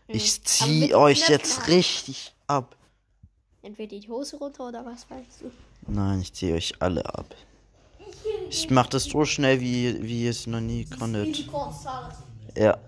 [0.09, 0.37] Ich Mhm.
[0.39, 2.76] Aber zieh euch jetzt richtig ab.
[3.67, 5.51] Entweder die Hose runter oder was weißt du?
[5.89, 7.35] Nein, ich zieh euch alle ab.
[8.49, 11.51] Ich mach das so schnell, wie, wie ihr es noch nie konntet.
[12.57, 12.79] Ja.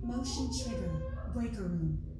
[0.00, 1.02] Motion trigger.
[1.34, 2.15] Breaker room.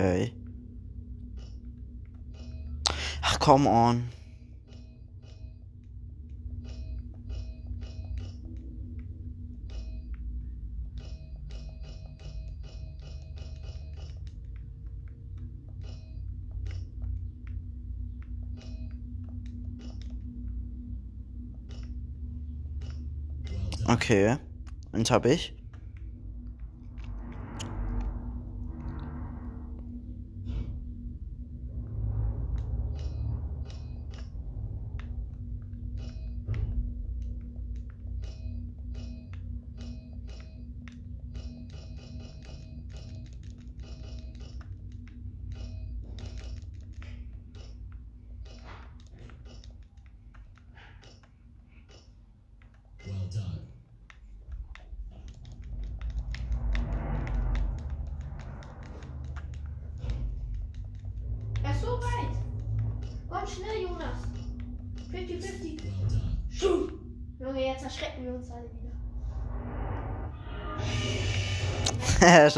[0.00, 0.32] Okay.
[3.20, 4.08] Ach, come on.
[23.86, 24.38] Okay.
[24.92, 25.59] Und hab ich.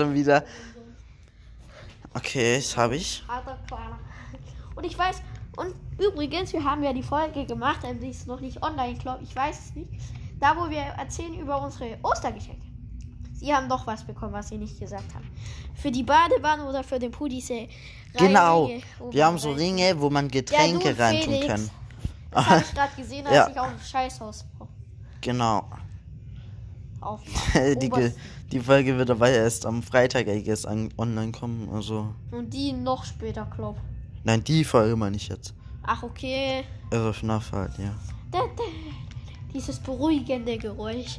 [0.03, 0.45] Schon wieder.
[2.15, 3.23] Okay, das habe ich.
[4.75, 5.23] Und ich weiß,
[5.57, 9.35] und übrigens, wir haben ja die Folge gemacht, die ist noch nicht online, glaube ich,
[9.35, 9.89] weiß es nicht.
[10.41, 12.67] Da, wo wir erzählen über unsere Ostergeschenke.
[13.33, 15.29] Sie haben doch was bekommen, was sie nicht gesagt haben.
[15.75, 17.69] Für die Badewanne oder für den Pool diese
[18.17, 18.71] Genau.
[19.11, 21.71] Wir haben so Ringe, wo man Getränke und reintun kann.
[22.31, 23.49] Das habe ich gerade gesehen, als Ja.
[23.49, 24.45] ich auf dem Scheißhaus
[25.21, 25.65] Genau.
[27.03, 27.77] Aufmache.
[27.77, 27.91] die,
[28.53, 31.69] die Folge wird aber erst am Freitag, I guess, an, online kommen.
[31.73, 32.15] Also.
[32.31, 33.77] Und die noch später, glaub.
[34.25, 35.55] Nein, die Folge meine ich jetzt.
[35.83, 36.65] Ach, okay.
[36.91, 37.95] Also FNAF halt, ja.
[38.31, 38.63] Da, da.
[39.53, 41.19] Dieses beruhigende Geräusch.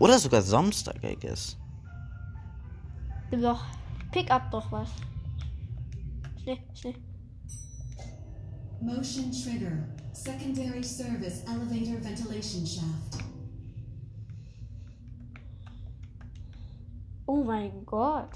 [0.00, 1.56] Oder sogar Samstag, I guess.
[3.30, 3.64] Nimm doch.
[4.10, 4.88] Pick up doch was.
[6.42, 6.94] Schnell, schnell.
[8.80, 9.88] Motion trigger.
[10.12, 13.23] Secondary service elevator ventilation shaft.
[17.36, 18.28] Oh mein Gott.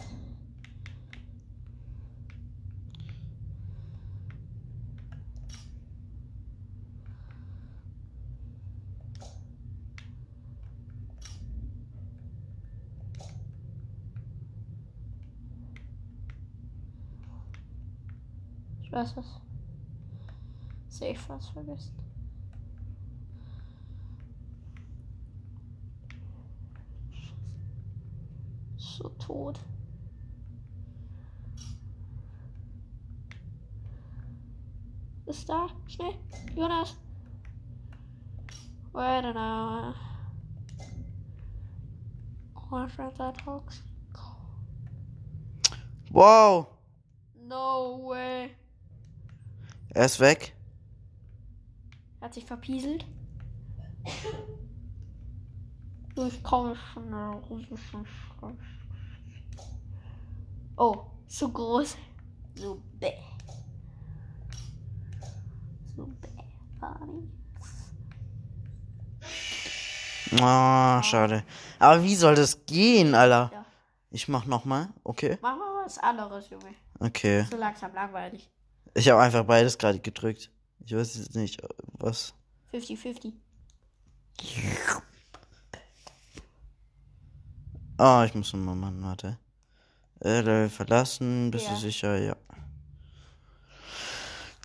[18.82, 19.40] Ich weiß was.
[20.88, 22.08] Safe was vergessen.
[28.99, 29.61] So tot.
[35.26, 35.68] Ist da?
[35.86, 36.14] Schnell.
[36.57, 36.96] Jonas.
[38.92, 39.94] Wait an hour.
[42.70, 43.84] Watch that talks.
[46.11, 46.66] Wow!
[47.36, 48.51] No way.
[49.90, 50.57] Er ist weg.
[52.20, 53.07] Hat sich verpieselt.
[56.16, 58.59] Ich komme schnell rum.
[60.79, 61.97] Oh, zu groß.
[62.55, 63.12] So bäh.
[65.97, 66.29] So bäh.
[66.81, 67.29] Barney.
[70.35, 71.43] Oh, schade.
[71.81, 73.51] Aber wie soll das gehen, Alter?
[73.53, 73.66] Ja.
[74.11, 74.89] Ich mach nochmal.
[75.03, 75.39] Okay.
[75.43, 76.74] Machen wir was anderes, Junge.
[77.01, 77.45] Okay.
[77.51, 78.49] So langsam langweilig.
[78.95, 80.53] Ich habe einfach beides gerade gedrückt.
[80.85, 81.61] Ich weiß jetzt nicht,
[81.95, 82.35] was.
[82.72, 83.33] 50-50.
[87.97, 89.39] Ah, ich muss nochmal machen, warte.
[90.21, 91.73] Äh, verlassen, bist Ja.
[91.75, 92.19] du sicher?
[92.19, 92.37] Ja.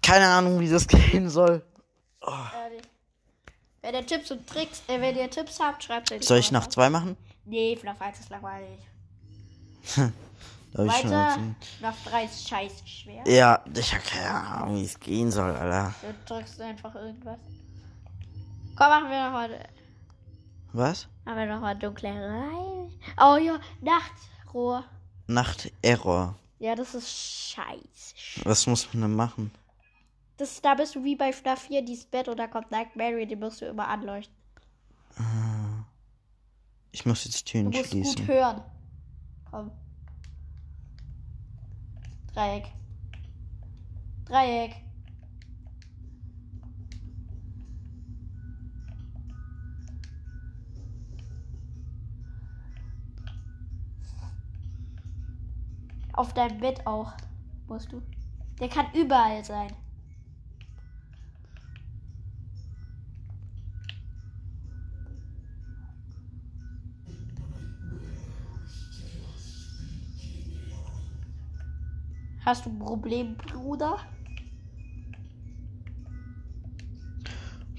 [0.02, 1.64] Keine Ahnung, wie das gehen soll.
[2.22, 2.82] Äh,
[3.82, 6.68] wenn ihr Tipps und Tricks, äh, wenn ihr Tipps habt, schreibt die Soll ich nach
[6.68, 7.18] zwei machen?
[7.46, 8.80] Nee, FNAF 1 ist langweilig.
[10.76, 11.38] Hab ich schon Weiter.
[11.80, 13.24] FNAF 3 ist scheiße schwer.
[13.28, 15.94] Ja, ich hab keine Ahnung, wie es gehen soll, Alter.
[16.02, 17.38] Du drückst einfach irgendwas.
[18.76, 19.70] Komm, machen wir noch mal,
[20.72, 21.08] Was?
[21.26, 22.92] machen wir noch mal dunkle rein.
[23.22, 23.60] Oh ja,
[25.28, 25.72] Nachtrohr.
[25.74, 26.36] Nacht-Error.
[26.60, 28.46] Ja, das ist scheiße.
[28.46, 29.52] Was muss man denn machen?
[30.38, 33.26] Das, da bist du wie bei FNAF 4, dieses Bett und da kommt Night Mary,
[33.28, 34.36] den musst du immer anleuchten.
[36.92, 38.28] Ich muss jetzt Du Türen musst gut schließen.
[38.28, 38.62] hören.
[39.52, 39.72] Komm.
[42.34, 42.66] Dreieck.
[44.26, 44.76] Dreieck.
[56.14, 57.12] Auf deinem Bett auch.
[57.68, 58.02] Musst du.
[58.60, 59.74] Der kann überall sein.
[72.46, 73.98] Hast du ein Problem, Bruder?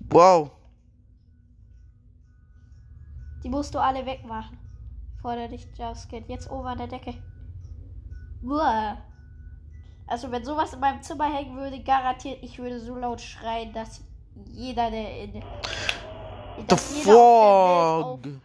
[0.08, 0.50] Wow.
[3.42, 4.56] Die musst du alle wegmachen.
[5.16, 6.28] Bevor der dich jumpscared.
[6.28, 7.14] Jetzt oben an der Decke.
[8.44, 8.98] Uah.
[10.06, 14.02] Also wenn sowas in meinem Zimmer hängen würde, garantiert, ich würde so laut schreien, dass
[14.52, 15.32] jeder der in
[16.56, 18.24] The dass jeder auf der Fog.
[18.24, 18.40] Welt auf,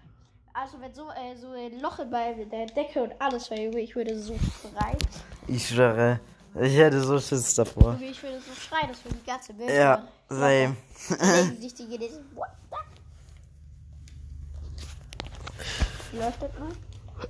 [0.54, 3.95] Also wenn so, äh, so ein Loch in meiner der Decke und alles wäre, ich
[3.95, 4.97] würde so schreien.
[5.47, 6.20] Ich schwöre,
[6.56, 7.97] ich hätte so Schiss davor.
[8.02, 10.76] Ich würde so schreien, dass wir die ganze Welt Ja, same.
[11.60, 12.00] Sich die
[12.36, 12.50] what
[16.12, 16.18] the?
[16.18, 16.72] Läuft das mal?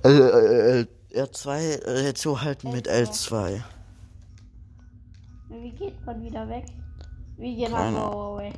[0.04, 3.62] Äh, äh, äh, R2 äh, zuhalten mit L2.
[5.48, 6.66] Wie geht man wieder weg?
[7.36, 8.52] Wie Keine go away?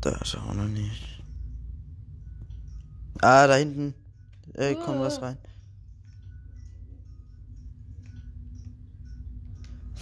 [0.00, 1.22] Da ist er auch noch nicht.
[3.20, 3.94] Ah, da hinten.
[4.54, 5.36] Äh, kommt was rein.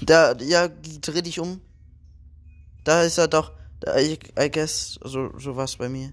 [0.02, 1.60] Da, ja, dreh dich um.
[2.84, 3.52] Da ist er doch.
[3.86, 6.12] I, I guess, so, so was bei mir.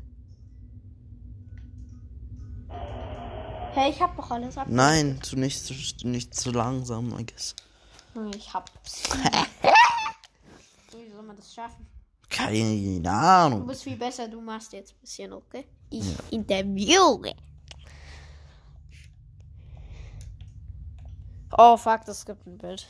[3.74, 4.68] Hey, ich hab doch alles ab.
[4.70, 5.74] Nein, zu nicht, zu,
[6.06, 7.56] nicht zu langsam, I guess.
[8.36, 9.04] Ich hab's.
[10.92, 11.88] Wie soll man das schaffen?
[12.30, 13.66] Keine Du Ahnung.
[13.68, 15.66] bist viel besser, du machst jetzt ein bisschen, okay?
[15.90, 17.34] Ich interviewe.
[21.58, 22.86] Oh fuck, das gibt ein Bild.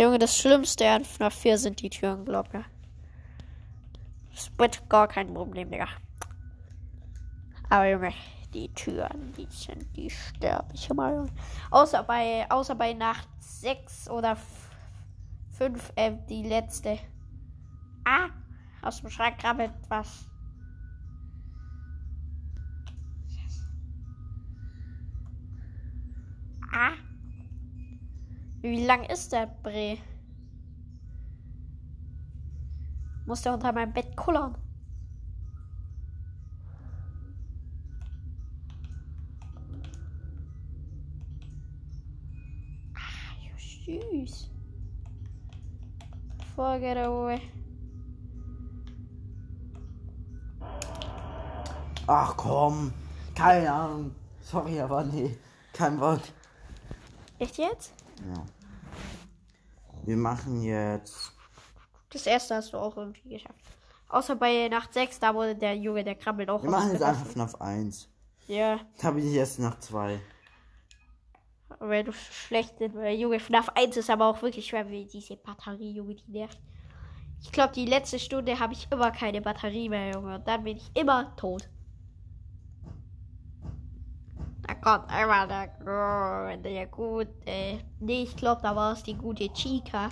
[0.00, 2.64] Junge, das Schlimmste an FNAF 4 sind die Türen, glaub mir.
[4.32, 5.88] Das wird gar kein Problem, Digga.
[7.68, 8.14] Aber Junge,
[8.54, 11.26] die Türen, die sind, die sterbe ich immer.
[11.70, 14.38] Außer bei, außer bei Nacht 6 oder
[15.58, 16.98] 5, äh, die letzte.
[18.06, 18.30] Ah,
[18.80, 20.24] aus dem Schrank krabbelt was.
[26.72, 27.09] Ah.
[28.62, 29.96] Wie lang ist der Bre?
[33.26, 34.54] Muss der unter meinem Bett kullern?
[42.94, 44.50] Ah, süß.
[46.58, 47.40] It away.
[52.06, 52.92] Ach komm.
[53.34, 54.14] Keine Ahnung.
[54.42, 55.34] Sorry, aber nee.
[55.72, 56.32] Kein Wort.
[57.38, 57.94] Echt jetzt?
[58.28, 58.44] Ja.
[60.04, 61.32] Wir machen jetzt.
[62.10, 63.60] Das erste hast du auch irgendwie geschafft.
[64.08, 66.62] Außer bei Nacht 6, da wurde der Junge, der krabbelt auch.
[66.62, 68.08] Wir machen jetzt einfach FNAF 1.
[68.48, 70.18] Ja, Da bin ich erst nach 2.
[71.78, 72.96] weil du schlecht bist.
[72.96, 76.58] Weil Junge, FNAF 1 ist aber auch wirklich schwer, wie diese Batterie, Junge, die nervt.
[77.42, 80.34] Ich glaube, die letzte Stunde habe ich immer keine Batterie mehr, Junge.
[80.34, 81.68] Und dann bin ich immer tot.
[84.62, 87.28] Da kommt einmal der, der gute.
[88.00, 90.08] Nee, ich glaube, da war es die gute Chica.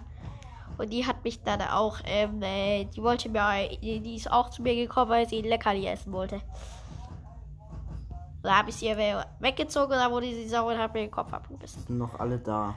[0.77, 4.63] Und die hat mich dann auch, ähm, äh, die wollte mir, die ist auch zu
[4.63, 6.41] mir gekommen, weil sie ein Leckerli essen wollte.
[8.43, 11.11] Da habe ich sie we- weggezogen und dann wurde sie sauer und hat mir den
[11.11, 11.83] Kopf abgebissen.
[11.85, 12.75] Sind noch alle da.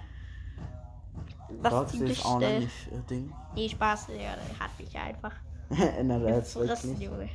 [1.62, 3.32] Das ist ziemlich ist auch noch nicht äh, Ding.
[3.54, 5.34] Nee, Spaß, ja, der hat mich einfach
[5.98, 7.00] Ändert er jetzt wirklich.
[7.00, 7.30] Junge.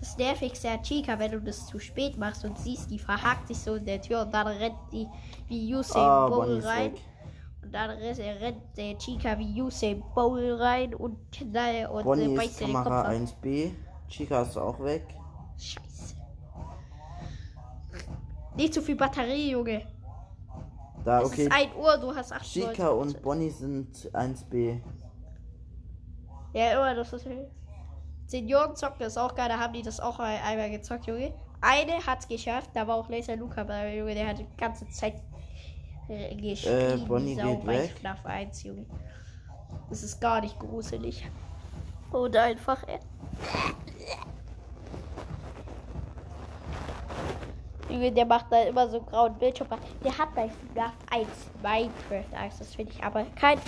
[0.00, 3.58] Das nervigste an Chica, wenn du das zu spät machst und siehst, die verhakt sich
[3.58, 5.06] so in der Tür und dann rennt die
[5.48, 6.92] wie Usain Ah, Bowl rein.
[6.92, 7.00] weg.
[7.62, 12.50] Und dann rennt, der Chica wie Usain Bowl rein und, äh, und äh, Bonnie beißt
[12.50, 13.12] ist dir den Kopf Kamera ab.
[13.12, 13.70] 1b.
[14.08, 15.06] Chica ist auch weg.
[15.58, 16.14] Scheiße.
[18.56, 19.82] Nicht zu viel Batterie, Junge.
[21.04, 21.42] Da, Es okay.
[21.44, 24.80] ist 1 Uhr, du hast 8 Chica und Bonnie sind 1b.
[26.52, 27.26] Ja, immer, das ist.
[28.26, 31.32] Senioren zocken ist auch geil, da haben die das auch ein- einmal gezockt, Junge.
[31.60, 35.14] Eine hat's geschafft, da war auch Laser Luca bei, Junge, der hat die ganze Zeit
[36.08, 37.90] äh, geschrien, Äh, Bonnie Sau geht bei weg.
[38.00, 38.86] FNAF 1, Junge.
[39.90, 41.24] Das ist gar nicht gruselig.
[42.12, 42.98] Und einfach, äh,
[47.88, 49.68] Junge, der macht da immer so grauen Bildschirm.
[50.04, 51.28] Der hat bei FNAF 1
[51.62, 53.58] Minecraft Angst, das finde ich aber kein.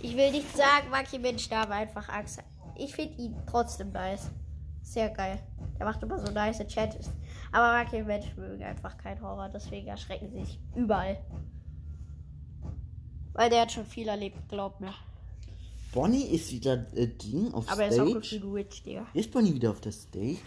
[0.00, 2.40] Ich will nicht sagen, manche Menschen haben einfach Angst.
[2.76, 4.30] Ich finde ihn trotzdem nice.
[4.82, 5.40] Sehr geil.
[5.78, 7.10] Der macht immer so nice Chats.
[7.52, 11.18] Aber manche Menschen mögen einfach keinen Horror, deswegen erschrecken sie sich überall.
[13.32, 14.92] Weil der hat schon viel erlebt, glaub mir.
[15.92, 18.42] Bonnie ist wieder äh, Ding auf Aber er ist auch gut Stage.
[18.42, 19.06] wie Witch, Digga.
[19.14, 20.38] Ist Bonnie wieder auf der Stage?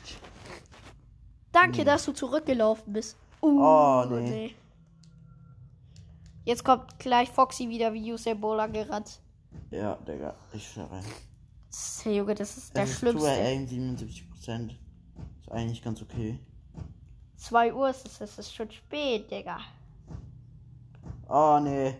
[1.51, 3.17] Danke, dass du zurückgelaufen bist.
[3.41, 4.53] Uh, Oh, nee.
[6.43, 9.19] Jetzt kommt gleich Foxy wieder wie Usain Bolt angerannt.
[9.71, 11.01] Ja, Digga, ich schwöre.
[11.77, 13.27] Das- Junge, das ist der Es ist Schlimmste.
[13.27, 14.79] 2 AM 77%.
[15.41, 16.39] Ist eigentlich ganz okay.
[17.35, 19.59] 2 Uhr ist es, es ist schon spät, Digga.
[21.29, 21.95] Oh, nee.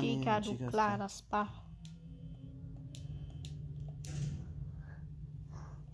[0.00, 1.48] Chica, du Chica ist kleiner Spa.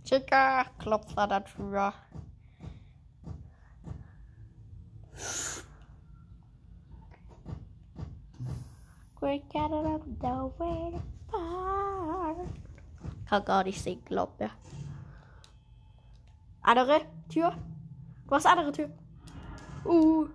[0.04, 1.94] Chica, klopft an der Tür.
[9.20, 12.34] We got it up the way to far.
[13.30, 14.50] Kann gar nicht singen, glaub mir.
[16.62, 17.56] Andere Tür?
[18.26, 18.90] Du hast andere Tür.
[19.84, 20.26] Uh.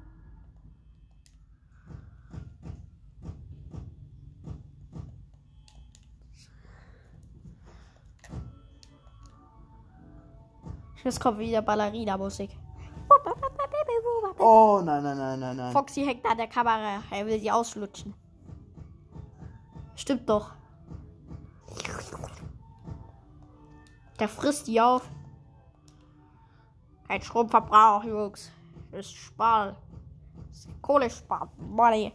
[11.04, 12.58] Jetzt kommt wieder Ballerina-Musik.
[14.40, 15.74] Oh, nein, nein, nein, nein, nein.
[15.74, 17.04] Foxy hängt an der Kamera.
[17.12, 18.14] Er will sie auslutschen.
[19.96, 20.54] Stimmt doch.
[24.20, 25.10] Der frisst die auf.
[27.08, 28.52] Kein Stromverbrauch, Jungs.
[28.92, 29.76] Ist Spar.
[30.82, 31.50] Kohle sparen.
[31.58, 32.14] Money.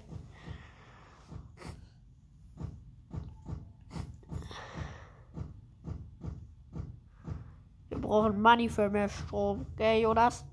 [7.89, 9.67] Wir brauchen Money für mehr Strom.
[9.77, 10.45] Gell, Jonas?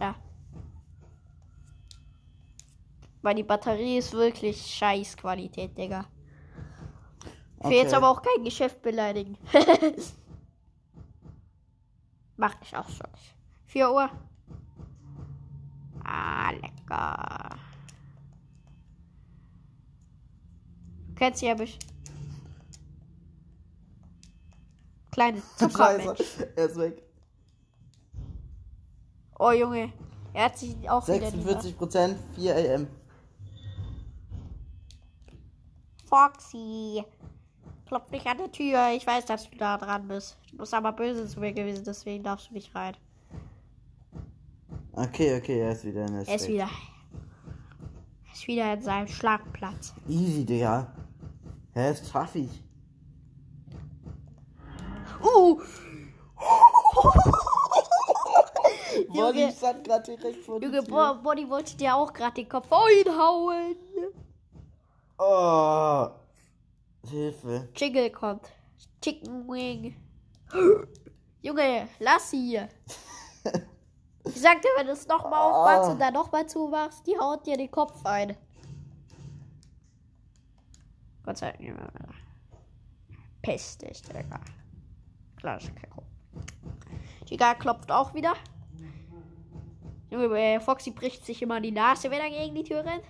[0.00, 0.16] Ja.
[3.22, 6.06] Weil die Batterie ist wirklich scheiß Qualität, Digga.
[7.60, 9.36] Ich will jetzt aber auch kein Geschäft beleidigen.
[12.38, 13.10] Mach ich auch schon.
[13.66, 14.10] 4 Uhr.
[16.04, 17.50] Ah, lecker.
[21.08, 21.78] Du kennst ja mich.
[25.10, 26.20] Kleine Zuckermensch.
[26.54, 27.02] er ist weg.
[29.40, 29.92] Oh, Junge.
[30.32, 32.86] Er hat sich auch wieder nicht 46%, 4 am.
[36.06, 37.04] Foxy.
[37.88, 38.90] Klopf nicht an der Tür.
[38.94, 40.36] Ich weiß, dass du da dran bist.
[40.50, 42.94] Du bist aber böse zu mir gewesen, deswegen darfst du nicht rein.
[44.92, 46.68] Okay, okay, er ist wieder in der Er ist wieder.
[48.26, 49.94] Er ist wieder in seinem Schlagplatz.
[50.06, 50.92] Easy, Digga.
[51.74, 52.62] Er ist schaff ich.
[55.22, 55.60] Uh!
[59.14, 60.82] Junge, stand gerade direkt vor Junge.
[60.82, 63.76] Bo- Bonnie wollte dir auch gerade den Kopf einhauen.
[65.18, 66.08] Oh.
[67.10, 67.68] Hilfe.
[67.76, 68.50] Jingle kommt.
[69.00, 69.96] Chicken Wing.
[71.42, 72.60] Junge, lass sie.
[74.24, 77.56] Ich sag dir, wenn du es nochmal aufmachst und dann nochmal zumachst, die haut dir
[77.56, 78.36] den Kopf ein.
[81.24, 82.14] Gott sei Dank.
[83.40, 84.40] Pestig, Digga.
[85.36, 85.58] Klar.
[87.24, 88.34] Chica klopft auch wieder.
[90.10, 93.04] Junge, äh, Foxy bricht sich immer die Nase, wenn er gegen die Tür rennt.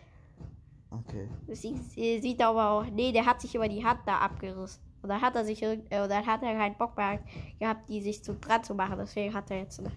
[0.90, 1.28] Okay.
[1.48, 4.82] Sie, sie sieht aber auch, nee, der hat sich über die Hand da abgerissen.
[5.02, 7.20] Und dann hat er sich, äh, dann hat er keinen Bock mehr
[7.58, 8.98] gehabt, die sich zu dran zu machen.
[8.98, 9.92] Deswegen hat er jetzt eine.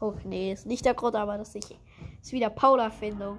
[0.00, 1.74] Oh, nee, ist nicht der Grund, aber das ist,
[2.20, 3.38] ist wieder Paula-Findung.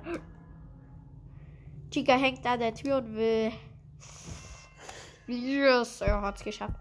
[1.91, 3.51] Chica hängt an der Tür und will.
[5.27, 6.73] Yes, er hat's geschafft.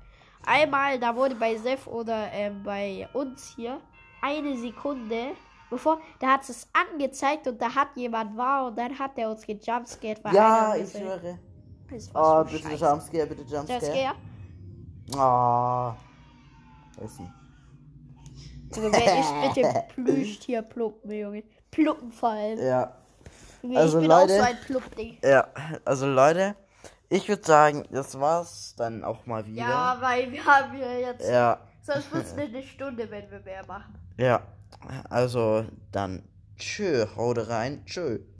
[0.46, 3.80] Einmal, da wurde bei Sef oder ähm, bei uns hier
[4.22, 5.32] eine Sekunde,
[5.70, 9.46] bevor, da hat es angezeigt und da hat jemand war und dann hat er uns
[9.46, 10.20] gejumpscared.
[10.32, 11.38] Ja, ich höre.
[11.90, 12.84] Das Oh, bitte Scheiße.
[12.84, 14.02] Jumpscare, bitte Das Jumpscare.
[15.14, 15.96] ja.
[16.98, 17.02] Oh.
[17.04, 17.32] Essen.
[18.74, 21.44] Junge, wer ist mit dem Plüschtier Pluppen, Junge?
[21.70, 22.58] Pluppen vor allem.
[22.58, 22.92] Ja.
[23.62, 25.18] Junge, also ich bin Leute- auch so ein Pluppding.
[25.22, 25.46] Ja,
[25.84, 26.56] also Leute,
[27.08, 29.62] ich würde sagen, das war's dann auch mal wieder.
[29.62, 31.28] Ja, weil wir haben ja jetzt.
[31.28, 33.94] Ja, Sonst wird es eine Stunde, wenn wir mehr machen.
[34.18, 34.40] ja.
[35.08, 36.22] Also dann
[36.58, 38.20] tschö, haut rein, tschö.